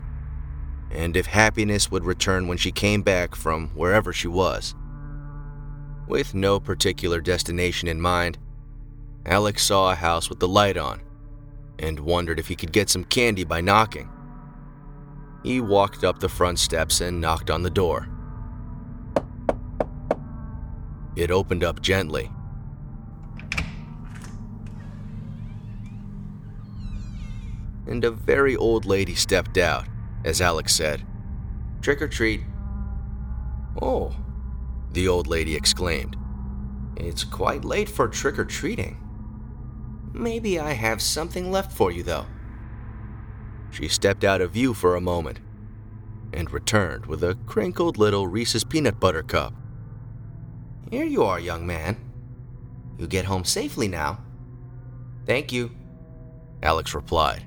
and 0.91 1.17
if 1.17 1.27
happiness 1.27 1.91
would 1.91 2.05
return 2.05 2.49
when 2.49 2.57
she 2.59 2.73
came 2.73 3.03
back 3.03 3.35
from 3.35 3.69
wherever 3.71 4.13
she 4.13 4.29
was. 4.29 4.75
With 6.07 6.35
no 6.35 6.61
particular 6.61 7.21
destination 7.21 7.89
in 7.89 8.01
mind, 8.01 8.39
Alex 9.27 9.65
saw 9.65 9.91
a 9.91 9.95
house 9.95 10.29
with 10.29 10.39
the 10.39 10.49
light 10.49 10.77
on 10.77 11.01
and 11.79 11.99
wondered 12.01 12.39
if 12.39 12.49
he 12.49 12.57
could 12.57 12.73
get 12.73 12.91
some 12.91 13.05
candy 13.05 13.45
by 13.45 13.61
knocking. 13.61 14.09
He 15.43 15.61
walked 15.61 16.05
up 16.05 16.21
the 16.21 16.29
front 16.29 16.59
steps 16.59 17.01
and 17.01 17.21
knocked 17.21 17.51
on 17.51 17.63
the 17.63 17.71
door. 17.71 18.09
It 21.17 21.31
opened 21.31 21.63
up 21.63 21.81
gently. 21.81 22.31
And 27.87 28.05
a 28.05 28.11
very 28.11 28.57
old 28.57 28.85
lady 28.85 29.15
stepped 29.15 29.59
out, 29.59 29.87
as 30.25 30.41
Alex 30.41 30.75
said, 30.75 31.07
Trick 31.83 32.01
or 32.01 32.09
treat. 32.09 32.41
Oh, 33.81 34.17
the 34.93 35.07
old 35.07 35.27
lady 35.27 35.55
exclaimed. 35.55 36.17
It's 36.97 37.25
quite 37.25 37.65
late 37.65 37.89
for 37.89 38.09
trick 38.09 38.39
or 38.39 38.45
treating. 38.45 39.01
Maybe 40.13 40.59
I 40.59 40.73
have 40.73 41.03
something 41.03 41.51
left 41.51 41.73
for 41.73 41.91
you, 41.91 42.03
though. 42.03 42.27
She 43.71 43.89
stepped 43.89 44.25
out 44.25 44.41
of 44.41 44.53
view 44.53 44.73
for 44.73 44.95
a 44.95 45.01
moment 45.01 45.41
and 46.33 46.51
returned 46.53 47.07
with 47.07 47.23
a 47.23 47.37
crinkled 47.47 47.99
little 47.99 48.29
Reese's 48.29 48.65
peanut 48.65 49.01
butter 49.01 49.23
cup. 49.23 49.53
Here 50.91 51.05
you 51.05 51.25
are, 51.25 51.41
young 51.41 51.67
man. 51.67 51.97
You 52.99 53.07
get 53.07 53.25
home 53.25 53.45
safely 53.45 53.89
now. 53.89 54.19
Thank 55.27 55.53
you, 55.53 55.71
Alex 56.63 56.95
replied. 56.95 57.45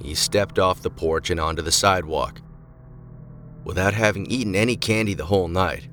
He 0.00 0.14
stepped 0.14 0.58
off 0.58 0.82
the 0.82 0.90
porch 0.90 1.30
and 1.30 1.40
onto 1.40 1.62
the 1.62 1.72
sidewalk. 1.72 2.40
Without 3.64 3.94
having 3.94 4.26
eaten 4.26 4.54
any 4.54 4.76
candy 4.76 5.14
the 5.14 5.26
whole 5.26 5.48
night, 5.48 5.88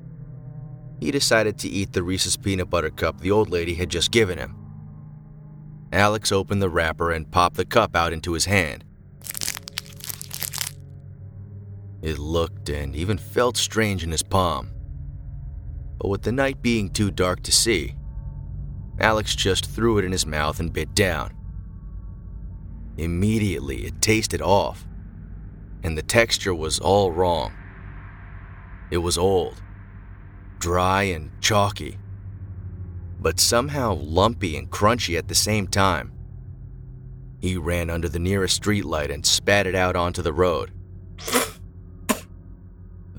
he 0.98 1.10
decided 1.10 1.58
to 1.58 1.68
eat 1.68 1.92
the 1.92 2.02
Reese's 2.02 2.36
peanut 2.36 2.68
butter 2.68 2.90
cup 2.90 3.20
the 3.20 3.30
old 3.30 3.48
lady 3.48 3.74
had 3.74 3.88
just 3.88 4.10
given 4.10 4.38
him. 4.38 4.56
Alex 5.92 6.30
opened 6.30 6.60
the 6.60 6.68
wrapper 6.68 7.10
and 7.10 7.30
popped 7.30 7.56
the 7.56 7.64
cup 7.64 7.96
out 7.96 8.12
into 8.12 8.32
his 8.32 8.44
hand. 8.44 8.84
It 12.02 12.18
looked 12.18 12.68
and 12.68 12.94
even 12.94 13.18
felt 13.18 13.56
strange 13.56 14.04
in 14.04 14.10
his 14.10 14.22
palm. 14.22 14.70
But 16.00 16.08
with 16.08 16.22
the 16.22 16.32
night 16.32 16.62
being 16.62 16.88
too 16.88 17.10
dark 17.10 17.42
to 17.42 17.52
see, 17.52 17.94
Alex 18.98 19.34
just 19.34 19.66
threw 19.66 19.98
it 19.98 20.04
in 20.04 20.12
his 20.12 20.24
mouth 20.24 20.58
and 20.58 20.72
bit 20.72 20.94
down. 20.94 21.34
Immediately, 22.96 23.84
it 23.84 24.00
tasted 24.00 24.40
off, 24.40 24.86
and 25.82 25.96
the 25.96 26.02
texture 26.02 26.54
was 26.54 26.78
all 26.78 27.12
wrong. 27.12 27.52
It 28.90 28.98
was 28.98 29.18
old, 29.18 29.62
dry 30.58 31.02
and 31.02 31.30
chalky, 31.42 31.98
but 33.20 33.38
somehow 33.38 33.94
lumpy 33.94 34.56
and 34.56 34.70
crunchy 34.70 35.18
at 35.18 35.28
the 35.28 35.34
same 35.34 35.66
time. 35.66 36.12
He 37.40 37.58
ran 37.58 37.90
under 37.90 38.08
the 38.08 38.18
nearest 38.18 38.62
streetlight 38.62 39.12
and 39.12 39.24
spat 39.24 39.66
it 39.66 39.74
out 39.74 39.96
onto 39.96 40.22
the 40.22 40.32
road. 40.32 40.72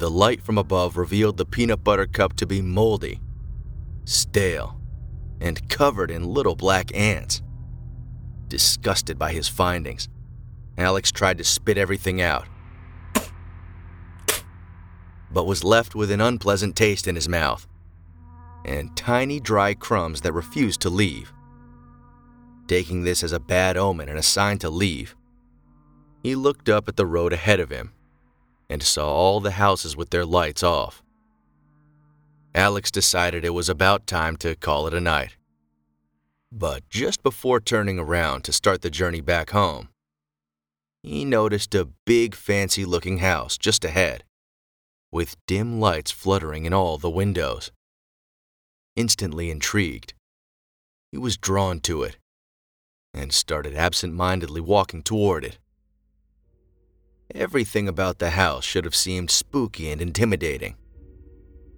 The 0.01 0.09
light 0.09 0.41
from 0.41 0.57
above 0.57 0.97
revealed 0.97 1.37
the 1.37 1.45
peanut 1.45 1.83
butter 1.83 2.07
cup 2.07 2.35
to 2.37 2.47
be 2.47 2.59
moldy, 2.59 3.19
stale, 4.03 4.81
and 5.39 5.69
covered 5.69 6.09
in 6.09 6.25
little 6.25 6.55
black 6.55 6.89
ants. 6.95 7.43
Disgusted 8.47 9.19
by 9.19 9.31
his 9.31 9.47
findings, 9.47 10.09
Alex 10.75 11.11
tried 11.11 11.37
to 11.37 11.43
spit 11.43 11.77
everything 11.77 12.19
out, 12.19 12.47
but 15.29 15.45
was 15.45 15.63
left 15.63 15.93
with 15.93 16.09
an 16.09 16.19
unpleasant 16.19 16.75
taste 16.75 17.07
in 17.07 17.13
his 17.13 17.29
mouth 17.29 17.67
and 18.65 18.97
tiny 18.97 19.39
dry 19.39 19.75
crumbs 19.75 20.21
that 20.21 20.33
refused 20.33 20.81
to 20.81 20.89
leave. 20.89 21.31
Taking 22.65 23.03
this 23.03 23.21
as 23.21 23.33
a 23.33 23.39
bad 23.39 23.77
omen 23.77 24.09
and 24.09 24.17
a 24.17 24.23
sign 24.23 24.57
to 24.57 24.69
leave, 24.71 25.15
he 26.23 26.33
looked 26.33 26.69
up 26.69 26.87
at 26.87 26.95
the 26.95 27.05
road 27.05 27.33
ahead 27.33 27.59
of 27.59 27.69
him 27.69 27.93
and 28.71 28.81
saw 28.81 29.13
all 29.13 29.41
the 29.41 29.51
houses 29.51 29.97
with 29.97 30.11
their 30.11 30.25
lights 30.25 30.63
off. 30.63 31.03
Alex 32.55 32.89
decided 32.89 33.43
it 33.43 33.49
was 33.49 33.67
about 33.67 34.07
time 34.07 34.37
to 34.37 34.55
call 34.55 34.87
it 34.87 34.93
a 34.93 35.01
night. 35.01 35.35
But 36.53 36.87
just 36.89 37.21
before 37.21 37.59
turning 37.59 37.99
around 37.99 38.45
to 38.45 38.53
start 38.53 38.81
the 38.81 38.89
journey 38.89 39.19
back 39.19 39.49
home, 39.49 39.89
he 41.03 41.25
noticed 41.25 41.75
a 41.75 41.89
big, 42.05 42.33
fancy 42.33 42.85
looking 42.85 43.17
house 43.17 43.57
just 43.57 43.83
ahead, 43.83 44.23
with 45.11 45.35
dim 45.47 45.81
lights 45.81 46.11
fluttering 46.11 46.65
in 46.65 46.73
all 46.73 46.97
the 46.97 47.09
windows. 47.09 47.71
Instantly 48.95 49.51
intrigued, 49.51 50.13
he 51.11 51.17
was 51.17 51.35
drawn 51.37 51.81
to 51.81 52.03
it 52.03 52.17
and 53.13 53.33
started 53.33 53.75
absent 53.75 54.13
mindedly 54.13 54.61
walking 54.61 55.03
toward 55.03 55.43
it. 55.43 55.57
Everything 57.33 57.87
about 57.87 58.19
the 58.19 58.31
house 58.31 58.65
should 58.65 58.83
have 58.83 58.95
seemed 58.95 59.31
spooky 59.31 59.89
and 59.89 60.01
intimidating. 60.01 60.75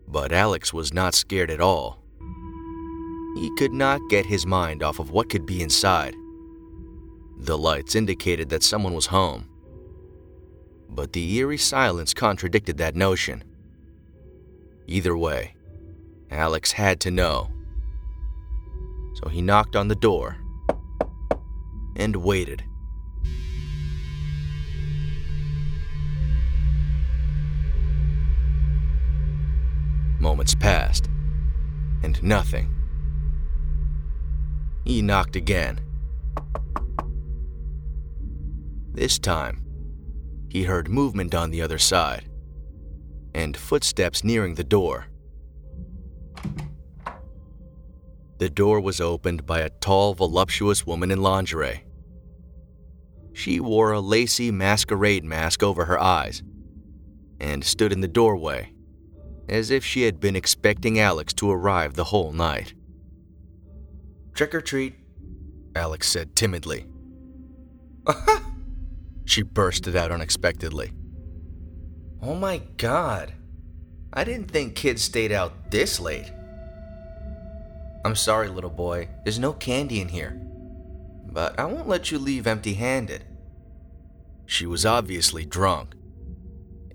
But 0.07 0.31
Alex 0.31 0.73
was 0.73 0.93
not 0.93 1.13
scared 1.13 1.51
at 1.51 1.61
all. 1.61 1.99
He 3.35 3.53
could 3.57 3.71
not 3.71 4.01
get 4.09 4.25
his 4.25 4.45
mind 4.45 4.81
off 4.81 4.99
of 4.99 5.11
what 5.11 5.29
could 5.29 5.45
be 5.45 5.61
inside. 5.61 6.15
The 7.37 7.57
lights 7.57 7.95
indicated 7.95 8.49
that 8.49 8.63
someone 8.63 8.93
was 8.93 9.07
home. 9.07 9.49
But 10.89 11.13
the 11.13 11.35
eerie 11.35 11.57
silence 11.57 12.13
contradicted 12.13 12.77
that 12.77 12.95
notion. 12.95 13.43
Either 14.87 15.15
way, 15.15 15.55
Alex 16.31 16.71
had 16.71 16.99
to 17.01 17.11
know. 17.11 17.49
So 19.15 19.29
he 19.29 19.41
knocked 19.41 19.75
on 19.75 19.87
the 19.87 19.95
door 19.95 20.37
and 21.95 22.15
waited. 22.15 22.63
Moments 30.23 30.55
passed, 30.55 31.09
and 32.01 32.23
nothing. 32.23 32.73
He 34.85 35.01
knocked 35.01 35.35
again. 35.35 35.81
This 38.93 39.19
time, 39.19 39.65
he 40.47 40.63
heard 40.63 40.87
movement 40.87 41.35
on 41.35 41.51
the 41.51 41.61
other 41.61 41.77
side, 41.77 42.29
and 43.35 43.57
footsteps 43.57 44.23
nearing 44.23 44.55
the 44.55 44.63
door. 44.63 45.07
The 48.37 48.49
door 48.49 48.79
was 48.79 49.01
opened 49.01 49.45
by 49.45 49.59
a 49.59 49.71
tall, 49.81 50.13
voluptuous 50.13 50.87
woman 50.87 51.11
in 51.11 51.21
lingerie. 51.21 51.83
She 53.33 53.59
wore 53.59 53.91
a 53.91 53.99
lacy 53.99 54.51
masquerade 54.51 55.25
mask 55.25 55.61
over 55.61 55.83
her 55.83 55.99
eyes 55.99 56.41
and 57.41 57.61
stood 57.65 57.91
in 57.91 57.99
the 57.99 58.07
doorway 58.07 58.72
as 59.49 59.69
if 59.69 59.83
she 59.83 60.03
had 60.03 60.19
been 60.19 60.35
expecting 60.35 60.99
Alex 60.99 61.33
to 61.33 61.51
arrive 61.51 61.93
the 61.93 62.05
whole 62.05 62.31
night. 62.31 62.73
Trick 64.33 64.55
or 64.55 64.61
treat, 64.61 64.95
Alex 65.75 66.09
said 66.09 66.35
timidly. 66.35 66.85
Uh-huh. 68.05 68.39
she 69.25 69.41
bursted 69.41 69.95
out 69.95 70.11
unexpectedly. 70.11 70.91
Oh 72.21 72.35
my 72.35 72.61
god. 72.77 73.33
I 74.11 74.23
didn't 74.23 74.51
think 74.51 74.75
kids 74.75 75.01
stayed 75.01 75.31
out 75.31 75.71
this 75.71 75.99
late. 75.99 76.31
I'm 78.05 78.15
sorry, 78.15 78.47
little 78.49 78.69
boy. 78.69 79.09
There's 79.23 79.39
no 79.39 79.53
candy 79.53 80.01
in 80.01 80.09
here. 80.09 80.39
But 81.25 81.59
I 81.59 81.65
won't 81.65 81.87
let 81.87 82.11
you 82.11 82.19
leave 82.19 82.45
empty 82.45 82.75
handed. 82.75 83.23
She 84.45 84.65
was 84.65 84.85
obviously 84.85 85.45
drunk, 85.45 85.95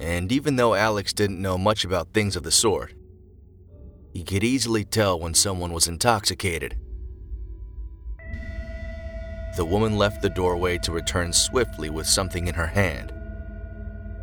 and 0.01 0.31
even 0.31 0.57
though 0.57 0.75
Alex 0.75 1.13
didn't 1.13 1.43
know 1.43 1.59
much 1.59 1.85
about 1.85 2.13
things 2.13 2.37
of 2.37 2.43
the 2.43 2.51
sort, 2.51 2.95
he 4.13 4.25
could 4.25 4.45
easily 4.45 4.85
tell 4.85 5.19
when 5.19 5.35
someone 5.35 5.73
was 5.73 5.89
intoxicated. 5.89 6.77
The 9.57 9.65
woman 9.65 9.99
left 9.99 10.23
the 10.23 10.31
doorway 10.31 10.79
to 10.79 10.93
return 10.93 11.33
swiftly 11.33 11.91
with 11.91 12.07
something 12.07 12.47
in 12.47 12.55
her 12.55 12.67
hand. 12.67 13.13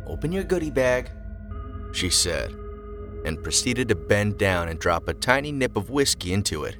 Open 0.06 0.32
your 0.32 0.44
goodie 0.44 0.70
bag, 0.70 1.10
she 1.92 2.08
said, 2.10 2.52
and 3.24 3.42
proceeded 3.42 3.88
to 3.88 3.94
bend 3.94 4.38
down 4.38 4.68
and 4.68 4.78
drop 4.78 5.08
a 5.08 5.14
tiny 5.14 5.52
nip 5.52 5.76
of 5.76 5.90
whiskey 5.90 6.32
into 6.32 6.64
it. 6.64 6.76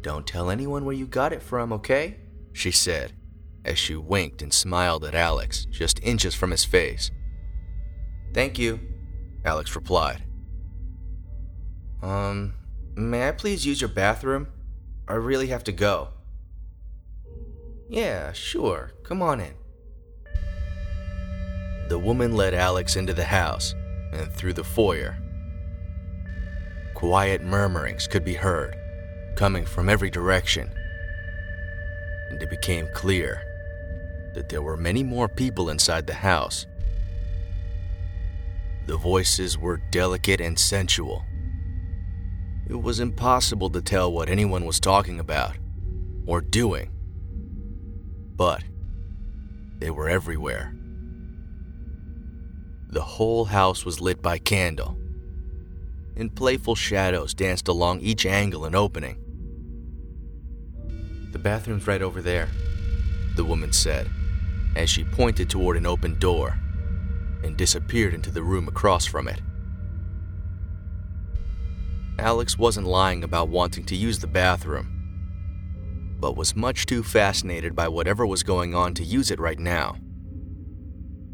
Don't 0.00 0.26
tell 0.26 0.50
anyone 0.50 0.84
where 0.84 0.94
you 0.94 1.06
got 1.06 1.32
it 1.32 1.42
from, 1.42 1.72
okay? 1.72 2.18
she 2.52 2.70
said, 2.70 3.12
as 3.64 3.78
she 3.78 3.96
winked 3.96 4.42
and 4.42 4.52
smiled 4.52 5.04
at 5.04 5.14
Alex 5.14 5.66
just 5.70 5.98
inches 6.02 6.34
from 6.34 6.50
his 6.50 6.64
face. 6.64 7.10
Thank 8.34 8.58
you, 8.58 8.80
Alex 9.44 9.74
replied. 9.76 10.24
Um, 12.02 12.54
may 12.96 13.28
I 13.28 13.32
please 13.32 13.64
use 13.64 13.80
your 13.80 13.88
bathroom? 13.88 14.48
I 15.06 15.14
really 15.14 15.46
have 15.46 15.64
to 15.64 15.72
go. 15.72 16.08
Yeah, 17.88 18.32
sure. 18.32 18.92
Come 19.04 19.22
on 19.22 19.40
in. 19.40 19.54
The 21.88 21.98
woman 21.98 22.34
led 22.34 22.54
Alex 22.54 22.96
into 22.96 23.14
the 23.14 23.24
house 23.24 23.74
and 24.12 24.32
through 24.32 24.54
the 24.54 24.64
foyer. 24.64 25.16
Quiet 26.94 27.42
murmurings 27.42 28.08
could 28.08 28.24
be 28.24 28.34
heard, 28.34 28.76
coming 29.36 29.64
from 29.64 29.88
every 29.88 30.10
direction. 30.10 30.70
And 32.30 32.42
it 32.42 32.50
became 32.50 32.88
clear 32.94 33.42
that 34.34 34.48
there 34.48 34.62
were 34.62 34.76
many 34.76 35.04
more 35.04 35.28
people 35.28 35.70
inside 35.70 36.06
the 36.06 36.14
house 36.14 36.66
the 38.86 38.96
voices 38.96 39.56
were 39.56 39.78
delicate 39.90 40.40
and 40.40 40.58
sensual. 40.58 41.24
It 42.68 42.80
was 42.80 43.00
impossible 43.00 43.70
to 43.70 43.82
tell 43.82 44.12
what 44.12 44.28
anyone 44.28 44.64
was 44.64 44.80
talking 44.80 45.20
about 45.20 45.56
or 46.26 46.40
doing. 46.40 46.90
But 48.36 48.64
they 49.78 49.90
were 49.90 50.08
everywhere. 50.08 50.74
The 52.88 53.02
whole 53.02 53.46
house 53.46 53.84
was 53.84 54.00
lit 54.00 54.22
by 54.22 54.38
candle, 54.38 54.96
and 56.16 56.34
playful 56.34 56.74
shadows 56.74 57.34
danced 57.34 57.68
along 57.68 58.00
each 58.00 58.24
angle 58.24 58.64
and 58.64 58.76
opening. 58.76 59.18
The 61.32 61.38
bathroom's 61.38 61.86
right 61.86 62.02
over 62.02 62.22
there, 62.22 62.48
the 63.34 63.44
woman 63.44 63.72
said, 63.72 64.08
as 64.76 64.88
she 64.88 65.04
pointed 65.04 65.50
toward 65.50 65.76
an 65.76 65.86
open 65.86 66.18
door 66.18 66.58
and 67.44 67.56
disappeared 67.56 68.14
into 68.14 68.30
the 68.30 68.42
room 68.42 68.66
across 68.66 69.04
from 69.06 69.28
it. 69.28 69.40
Alex 72.18 72.56
wasn't 72.56 72.86
lying 72.86 73.22
about 73.22 73.48
wanting 73.48 73.84
to 73.84 73.96
use 73.96 74.20
the 74.20 74.26
bathroom, 74.26 76.16
but 76.18 76.36
was 76.36 76.56
much 76.56 76.86
too 76.86 77.02
fascinated 77.02 77.74
by 77.76 77.88
whatever 77.88 78.26
was 78.26 78.42
going 78.42 78.74
on 78.74 78.94
to 78.94 79.04
use 79.04 79.30
it 79.30 79.38
right 79.38 79.58
now. 79.58 79.96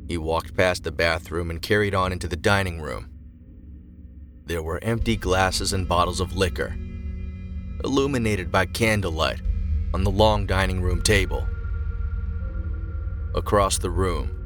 He 0.08 0.18
walked 0.18 0.56
past 0.56 0.82
the 0.82 0.90
bathroom 0.90 1.50
and 1.50 1.62
carried 1.62 1.94
on 1.94 2.12
into 2.12 2.26
the 2.26 2.36
dining 2.36 2.80
room. 2.80 3.08
There 4.46 4.62
were 4.62 4.82
empty 4.82 5.16
glasses 5.16 5.72
and 5.72 5.86
bottles 5.86 6.18
of 6.18 6.34
liquor, 6.34 6.74
illuminated 7.84 8.50
by 8.50 8.66
candlelight 8.66 9.40
on 9.94 10.02
the 10.02 10.10
long 10.10 10.46
dining 10.46 10.82
room 10.82 11.02
table. 11.02 11.46
Across 13.34 13.78
the 13.78 13.90
room, 13.90 14.39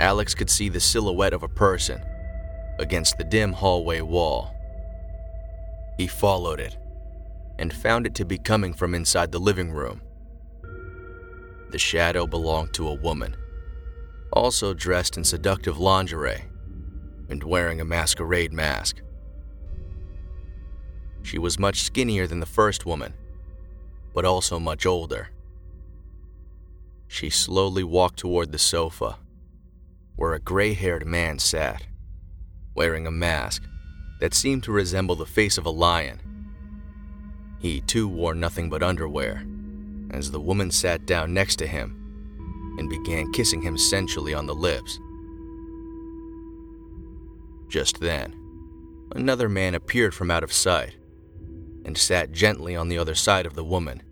Alex 0.00 0.34
could 0.34 0.48
see 0.48 0.70
the 0.70 0.80
silhouette 0.80 1.34
of 1.34 1.42
a 1.42 1.48
person 1.48 2.02
against 2.78 3.18
the 3.18 3.24
dim 3.24 3.52
hallway 3.52 4.00
wall. 4.00 4.54
He 5.98 6.06
followed 6.06 6.58
it 6.58 6.78
and 7.58 7.70
found 7.70 8.06
it 8.06 8.14
to 8.14 8.24
be 8.24 8.38
coming 8.38 8.72
from 8.72 8.94
inside 8.94 9.30
the 9.30 9.38
living 9.38 9.70
room. 9.70 10.00
The 11.68 11.78
shadow 11.78 12.26
belonged 12.26 12.72
to 12.74 12.88
a 12.88 12.94
woman, 12.94 13.36
also 14.32 14.72
dressed 14.72 15.18
in 15.18 15.24
seductive 15.24 15.78
lingerie 15.78 16.44
and 17.28 17.44
wearing 17.44 17.82
a 17.82 17.84
masquerade 17.84 18.54
mask. 18.54 19.02
She 21.22 21.38
was 21.38 21.58
much 21.58 21.82
skinnier 21.82 22.26
than 22.26 22.40
the 22.40 22.46
first 22.46 22.86
woman, 22.86 23.12
but 24.14 24.24
also 24.24 24.58
much 24.58 24.86
older. 24.86 25.28
She 27.06 27.28
slowly 27.28 27.84
walked 27.84 28.18
toward 28.18 28.50
the 28.50 28.58
sofa, 28.58 29.18
where 30.16 30.34
a 30.34 30.40
gray 30.40 30.74
haired 30.74 31.06
man 31.06 31.38
sat, 31.38 31.86
wearing 32.74 33.06
a 33.06 33.10
mask 33.10 33.62
that 34.20 34.34
seemed 34.34 34.62
to 34.62 34.72
resemble 34.72 35.16
the 35.16 35.26
face 35.26 35.58
of 35.58 35.66
a 35.66 35.70
lion. 35.70 36.20
He 37.58 37.80
too 37.80 38.08
wore 38.08 38.34
nothing 38.34 38.70
but 38.70 38.82
underwear, 38.82 39.44
as 40.10 40.30
the 40.30 40.40
woman 40.40 40.70
sat 40.70 41.06
down 41.06 41.34
next 41.34 41.56
to 41.56 41.66
him 41.66 41.96
and 42.78 42.88
began 42.88 43.32
kissing 43.32 43.62
him 43.62 43.76
sensually 43.76 44.34
on 44.34 44.46
the 44.46 44.54
lips. 44.54 44.98
Just 47.68 48.00
then, 48.00 48.34
another 49.14 49.48
man 49.48 49.74
appeared 49.74 50.14
from 50.14 50.30
out 50.30 50.42
of 50.42 50.52
sight 50.52 50.96
and 51.84 51.96
sat 51.96 52.32
gently 52.32 52.76
on 52.76 52.88
the 52.88 52.98
other 52.98 53.14
side 53.14 53.46
of 53.46 53.54
the 53.54 53.64
woman. 53.64 54.02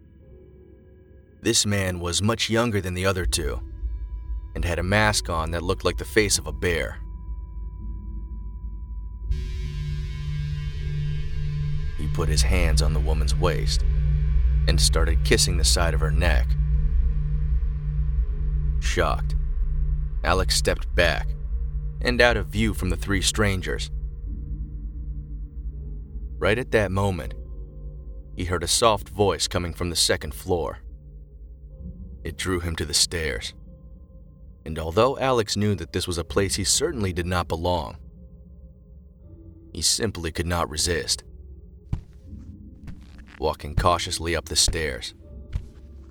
This 1.42 1.66
man 1.66 2.00
was 2.00 2.22
much 2.22 2.50
younger 2.50 2.80
than 2.80 2.94
the 2.94 3.06
other 3.06 3.24
two 3.26 3.60
and 4.58 4.64
had 4.64 4.80
a 4.80 4.82
mask 4.82 5.30
on 5.30 5.52
that 5.52 5.62
looked 5.62 5.84
like 5.84 5.98
the 5.98 6.04
face 6.04 6.36
of 6.36 6.48
a 6.48 6.52
bear. 6.52 6.98
He 11.96 12.08
put 12.08 12.28
his 12.28 12.42
hands 12.42 12.82
on 12.82 12.92
the 12.92 12.98
woman's 12.98 13.36
waist 13.36 13.84
and 14.66 14.80
started 14.80 15.24
kissing 15.24 15.58
the 15.58 15.64
side 15.64 15.94
of 15.94 16.00
her 16.00 16.10
neck. 16.10 16.48
Shocked, 18.80 19.36
Alex 20.24 20.56
stepped 20.56 20.92
back 20.92 21.28
and 22.00 22.20
out 22.20 22.36
of 22.36 22.48
view 22.48 22.74
from 22.74 22.90
the 22.90 22.96
three 22.96 23.22
strangers. 23.22 23.92
Right 26.36 26.58
at 26.58 26.72
that 26.72 26.90
moment, 26.90 27.34
he 28.34 28.46
heard 28.46 28.64
a 28.64 28.68
soft 28.68 29.08
voice 29.08 29.46
coming 29.46 29.72
from 29.72 29.90
the 29.90 29.94
second 29.94 30.34
floor. 30.34 30.80
It 32.24 32.36
drew 32.36 32.58
him 32.58 32.74
to 32.74 32.84
the 32.84 32.92
stairs. 32.92 33.54
And 34.68 34.78
although 34.78 35.16
Alex 35.16 35.56
knew 35.56 35.74
that 35.76 35.94
this 35.94 36.06
was 36.06 36.18
a 36.18 36.24
place 36.24 36.56
he 36.56 36.62
certainly 36.64 37.10
did 37.10 37.24
not 37.24 37.48
belong, 37.48 37.96
he 39.72 39.80
simply 39.80 40.30
could 40.30 40.46
not 40.46 40.68
resist. 40.68 41.24
Walking 43.38 43.74
cautiously 43.74 44.36
up 44.36 44.50
the 44.50 44.56
stairs, 44.56 45.14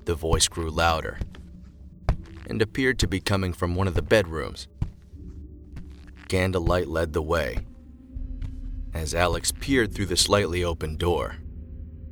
the 0.06 0.16
voice 0.16 0.48
grew 0.48 0.72
louder 0.72 1.20
and 2.50 2.60
appeared 2.60 2.98
to 2.98 3.08
be 3.08 3.20
coming 3.20 3.54
from 3.54 3.76
one 3.76 3.88
of 3.88 3.94
the 3.94 4.02
bedrooms. 4.02 4.68
Candlelight 6.28 6.88
led 6.88 7.14
the 7.14 7.22
way 7.22 7.60
as 8.92 9.14
Alex 9.14 9.52
peered 9.52 9.94
through 9.94 10.08
the 10.08 10.18
slightly 10.18 10.64
open 10.64 10.98
door 10.98 11.36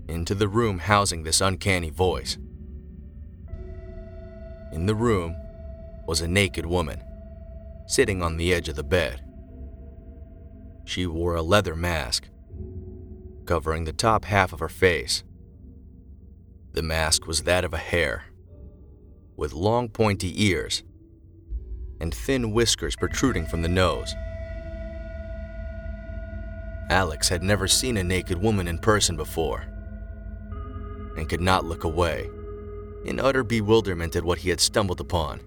into 0.08 0.36
the 0.36 0.48
room 0.48 0.78
housing 0.78 1.24
this 1.24 1.42
uncanny 1.42 1.90
voice. 1.90 2.38
In 4.72 4.86
the 4.86 4.94
room 4.94 5.36
was 6.08 6.22
a 6.22 6.28
naked 6.28 6.66
woman, 6.66 7.04
sitting 7.88 8.22
on 8.22 8.38
the 8.38 8.54
edge 8.54 8.70
of 8.70 8.76
the 8.76 8.84
bed. 8.84 9.22
She 10.86 11.06
wore 11.06 11.36
a 11.36 11.42
leather 11.42 11.76
mask, 11.76 12.28
covering 13.46 13.86
the 13.86 13.94
top 13.94 14.26
half 14.26 14.54
of 14.54 14.60
her 14.60 14.70
face. 14.70 15.24
The 16.74 16.84
mask 16.84 17.26
was 17.26 17.44
that 17.44 17.64
of 17.64 17.74
a 17.74 17.78
hare, 17.78 18.26
with 19.36 19.54
long 19.54 19.90
pointy 19.90 20.46
ears 20.46 20.84
and 22.00 22.14
thin 22.14 22.52
whiskers 22.52 22.96
protruding 22.96 23.46
from 23.46 23.62
the 23.62 23.70
nose. 23.70 24.14
Alex 26.90 27.30
had 27.30 27.42
never 27.42 27.68
seen 27.68 27.98
a 27.98 28.04
naked 28.04 28.38
woman 28.38 28.68
in 28.68 28.78
person 28.78 29.16
before 29.18 29.66
and 31.18 31.30
could 31.30 31.42
not 31.42 31.66
look 31.66 31.84
away, 31.84 32.30
in 33.06 33.20
utter 33.20 33.44
bewilderment 33.44 34.16
at 34.16 34.24
what 34.24 34.40
he 34.40 34.50
had 34.50 34.60
stumbled 34.60 35.00
upon. 35.00 35.40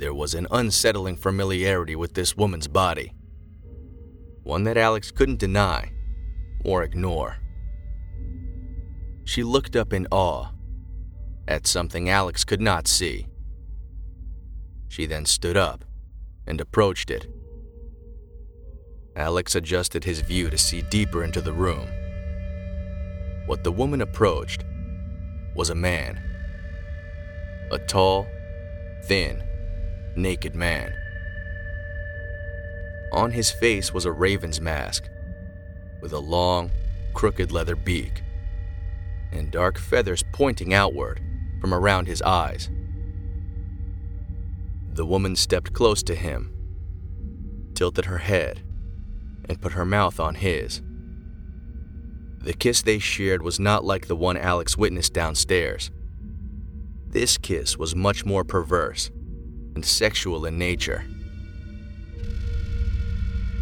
There 0.00 0.14
was 0.14 0.32
an 0.32 0.46
unsettling 0.50 1.16
familiarity 1.16 1.94
with 1.94 2.14
this 2.14 2.34
woman's 2.34 2.68
body, 2.68 3.12
one 4.42 4.64
that 4.64 4.78
Alex 4.78 5.10
couldn't 5.10 5.38
deny 5.38 5.92
or 6.64 6.82
ignore. 6.82 7.36
She 9.24 9.42
looked 9.42 9.76
up 9.76 9.92
in 9.92 10.08
awe 10.10 10.52
at 11.46 11.66
something 11.66 12.08
Alex 12.08 12.44
could 12.44 12.62
not 12.62 12.88
see. 12.88 13.26
She 14.88 15.04
then 15.04 15.26
stood 15.26 15.58
up 15.58 15.84
and 16.46 16.62
approached 16.62 17.10
it. 17.10 17.26
Alex 19.14 19.54
adjusted 19.54 20.04
his 20.04 20.22
view 20.22 20.48
to 20.48 20.56
see 20.56 20.80
deeper 20.80 21.22
into 21.22 21.42
the 21.42 21.52
room. 21.52 21.86
What 23.44 23.64
the 23.64 23.72
woman 23.72 24.00
approached 24.00 24.64
was 25.54 25.68
a 25.68 25.74
man. 25.74 26.22
A 27.70 27.78
tall, 27.78 28.26
thin, 29.04 29.42
naked 30.16 30.54
man. 30.54 30.92
On 33.12 33.32
his 33.32 33.50
face 33.50 33.92
was 33.92 34.04
a 34.04 34.12
raven's 34.12 34.60
mask, 34.60 35.08
with 36.00 36.12
a 36.12 36.18
long, 36.18 36.70
crooked 37.14 37.50
leather 37.50 37.74
beak, 37.76 38.22
and 39.32 39.50
dark 39.50 39.78
feathers 39.78 40.24
pointing 40.32 40.72
outward 40.72 41.20
from 41.60 41.74
around 41.74 42.06
his 42.06 42.22
eyes. 42.22 42.70
The 44.92 45.06
woman 45.06 45.36
stepped 45.36 45.72
close 45.72 46.02
to 46.04 46.14
him, 46.14 46.52
tilted 47.74 48.04
her 48.04 48.18
head, 48.18 48.62
and 49.48 49.60
put 49.60 49.72
her 49.72 49.84
mouth 49.84 50.20
on 50.20 50.36
his. 50.36 50.82
The 52.42 52.54
kiss 52.54 52.82
they 52.82 52.98
shared 52.98 53.42
was 53.42 53.60
not 53.60 53.84
like 53.84 54.06
the 54.06 54.16
one 54.16 54.36
Alex 54.36 54.76
witnessed 54.76 55.12
downstairs. 55.12 55.90
This 57.06 57.36
kiss 57.36 57.76
was 57.76 57.94
much 57.96 58.24
more 58.24 58.44
perverse 58.44 59.10
and 59.74 59.84
sexual 59.84 60.46
in 60.46 60.58
nature. 60.58 61.04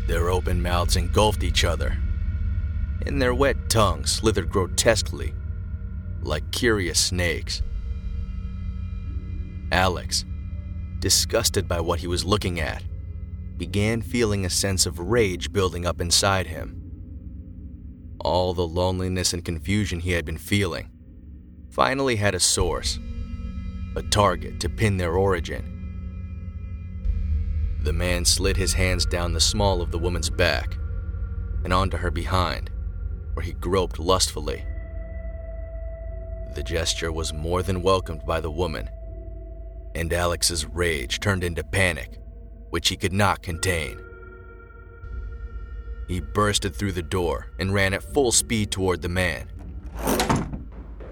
Their 0.06 0.30
open 0.30 0.62
mouths 0.62 0.96
engulfed 0.96 1.42
each 1.42 1.64
other, 1.64 1.98
and 3.06 3.20
their 3.20 3.34
wet 3.34 3.68
tongues 3.68 4.12
slithered 4.12 4.50
grotesquely, 4.50 5.34
like 6.22 6.50
curious 6.50 6.98
snakes. 6.98 7.62
Alex, 9.70 10.24
disgusted 10.98 11.68
by 11.68 11.80
what 11.80 12.00
he 12.00 12.06
was 12.06 12.24
looking 12.24 12.58
at, 12.58 12.82
began 13.56 14.00
feeling 14.00 14.46
a 14.46 14.50
sense 14.50 14.86
of 14.86 14.98
rage 14.98 15.52
building 15.52 15.84
up 15.84 16.00
inside 16.00 16.46
him 16.46 16.78
all 18.20 18.52
the 18.54 18.66
loneliness 18.66 19.32
and 19.32 19.44
confusion 19.44 20.00
he 20.00 20.12
had 20.12 20.24
been 20.24 20.38
feeling, 20.38 20.90
finally 21.70 22.16
had 22.16 22.34
a 22.34 22.40
source, 22.40 22.98
a 23.96 24.02
target 24.02 24.60
to 24.60 24.68
pin 24.68 24.96
their 24.96 25.14
origin. 25.14 25.77
The 27.88 27.94
man 27.94 28.26
slid 28.26 28.58
his 28.58 28.74
hands 28.74 29.06
down 29.06 29.32
the 29.32 29.40
small 29.40 29.80
of 29.80 29.90
the 29.90 29.98
woman's 29.98 30.28
back 30.28 30.76
and 31.64 31.72
onto 31.72 31.96
her 31.96 32.10
behind, 32.10 32.70
where 33.32 33.42
he 33.42 33.54
groped 33.54 33.98
lustfully. 33.98 34.62
The 36.54 36.62
gesture 36.62 37.10
was 37.10 37.32
more 37.32 37.62
than 37.62 37.80
welcomed 37.80 38.26
by 38.26 38.42
the 38.42 38.50
woman, 38.50 38.90
and 39.94 40.12
Alex's 40.12 40.66
rage 40.66 41.18
turned 41.18 41.42
into 41.42 41.64
panic, 41.64 42.18
which 42.68 42.90
he 42.90 42.96
could 42.98 43.14
not 43.14 43.42
contain. 43.42 43.98
He 46.08 46.20
bursted 46.20 46.76
through 46.76 46.92
the 46.92 47.02
door 47.02 47.46
and 47.58 47.72
ran 47.72 47.94
at 47.94 48.12
full 48.12 48.32
speed 48.32 48.70
toward 48.70 49.00
the 49.00 49.08
man. 49.08 49.48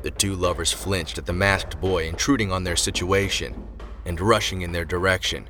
The 0.02 0.12
two 0.14 0.34
lovers 0.34 0.72
flinched 0.72 1.16
at 1.16 1.24
the 1.24 1.32
masked 1.32 1.80
boy 1.80 2.06
intruding 2.06 2.52
on 2.52 2.64
their 2.64 2.76
situation 2.76 3.66
and 4.04 4.20
rushing 4.20 4.60
in 4.60 4.72
their 4.72 4.84
direction. 4.84 5.48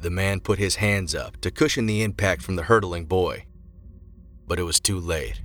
The 0.00 0.08
man 0.10 0.40
put 0.40 0.58
his 0.58 0.76
hands 0.76 1.14
up 1.14 1.38
to 1.42 1.50
cushion 1.50 1.84
the 1.84 2.02
impact 2.02 2.40
from 2.40 2.56
the 2.56 2.62
hurtling 2.62 3.04
boy, 3.04 3.44
but 4.46 4.58
it 4.58 4.62
was 4.62 4.80
too 4.80 4.98
late. 4.98 5.42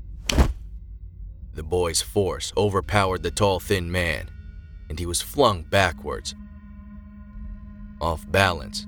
The 1.54 1.64
boy's 1.64 2.02
force 2.02 2.54
overpowered 2.56 3.22
the 3.22 3.32
tall, 3.32 3.60
thin 3.60 3.92
man, 3.92 4.30
and 4.88 4.98
he 4.98 5.06
was 5.06 5.22
flung 5.22 5.64
backwards. 5.64 6.36
Off 8.00 8.30
balance, 8.32 8.88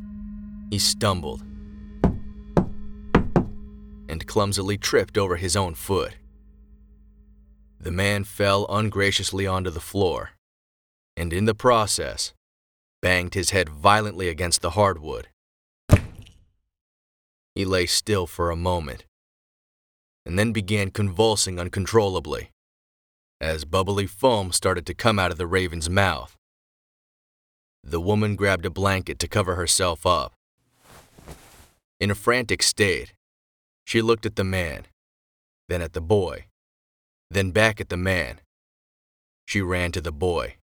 he 0.69 0.80
stumbled 0.80 1.43
and 4.08 4.25
clumsily 4.25 4.77
tripped 4.77 5.17
over 5.17 5.36
his 5.36 5.58
own 5.58 5.75
foot. 5.75 6.13
The 7.77 7.91
man 7.91 8.23
fell 8.23 8.65
ungraciously 8.69 9.45
onto 9.45 9.69
the 9.69 9.82
floor, 9.82 10.30
and 11.17 11.34
in 11.34 11.43
the 11.43 11.53
process, 11.53 12.34
banged 13.01 13.34
his 13.34 13.49
head 13.49 13.67
violently 13.67 14.30
against 14.30 14.62
the 14.62 14.71
hardwood. 14.71 15.27
He 17.58 17.65
lay 17.65 17.88
still 17.88 18.28
for 18.28 18.52
a 18.52 18.56
moment, 18.56 19.06
and 20.28 20.38
then 20.38 20.52
began 20.52 20.91
convulsing 20.91 21.60
uncontrollably 21.60 22.52
as 23.41 23.65
bubbly 23.65 24.06
foam 24.06 24.52
started 24.52 24.86
to 24.86 24.93
come 24.93 25.17
out 25.17 25.32
of 25.32 25.39
the 25.39 25.48
raven's 25.48 25.89
mouth. 25.89 26.38
The 27.84 28.00
woman 28.00 28.36
grabbed 28.36 28.67
a 28.67 28.70
blanket 28.70 29.17
to 29.17 29.28
cover 29.28 29.56
herself 29.56 30.06
up. 30.06 30.34
In 32.00 32.12
a 32.12 32.15
frantic 32.15 32.62
state, 32.62 33.15
she 33.86 34.04
looked 34.04 34.28
at 34.28 34.36
the 34.36 34.43
man, 34.43 34.86
then 35.67 35.82
at 35.82 35.93
the 35.93 36.02
boy, 36.02 36.46
then 37.32 37.50
back 37.50 37.82
at 37.82 37.89
the 37.89 37.98
man. 37.98 38.39
She 39.48 39.62
ran 39.62 39.91
to 39.93 40.02
the 40.02 40.12
boy 40.12 40.58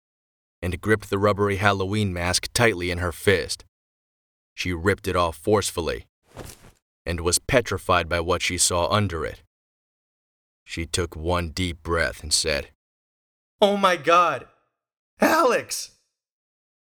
and 0.61 0.81
gripped 0.81 1.09
the 1.09 1.17
rubbery 1.17 1.55
Halloween 1.55 2.11
mask 2.11 2.49
tightly 2.51 2.91
in 2.91 2.97
her 2.97 3.13
fist. 3.13 3.63
She 4.55 4.73
ripped 4.73 5.07
it 5.07 5.15
off 5.15 5.37
forcefully 5.37 6.07
and 7.05 7.21
was 7.21 7.39
petrified 7.39 8.07
by 8.07 8.19
what 8.19 8.41
she 8.41 8.57
saw 8.57 8.87
under 8.89 9.25
it. 9.25 9.43
She 10.63 10.85
took 10.85 11.15
one 11.15 11.49
deep 11.49 11.83
breath 11.83 12.23
and 12.23 12.31
said, 12.31 12.69
Oh 13.61 13.77
my 13.77 13.95
god! 13.95 14.47
Alex! 15.19 15.91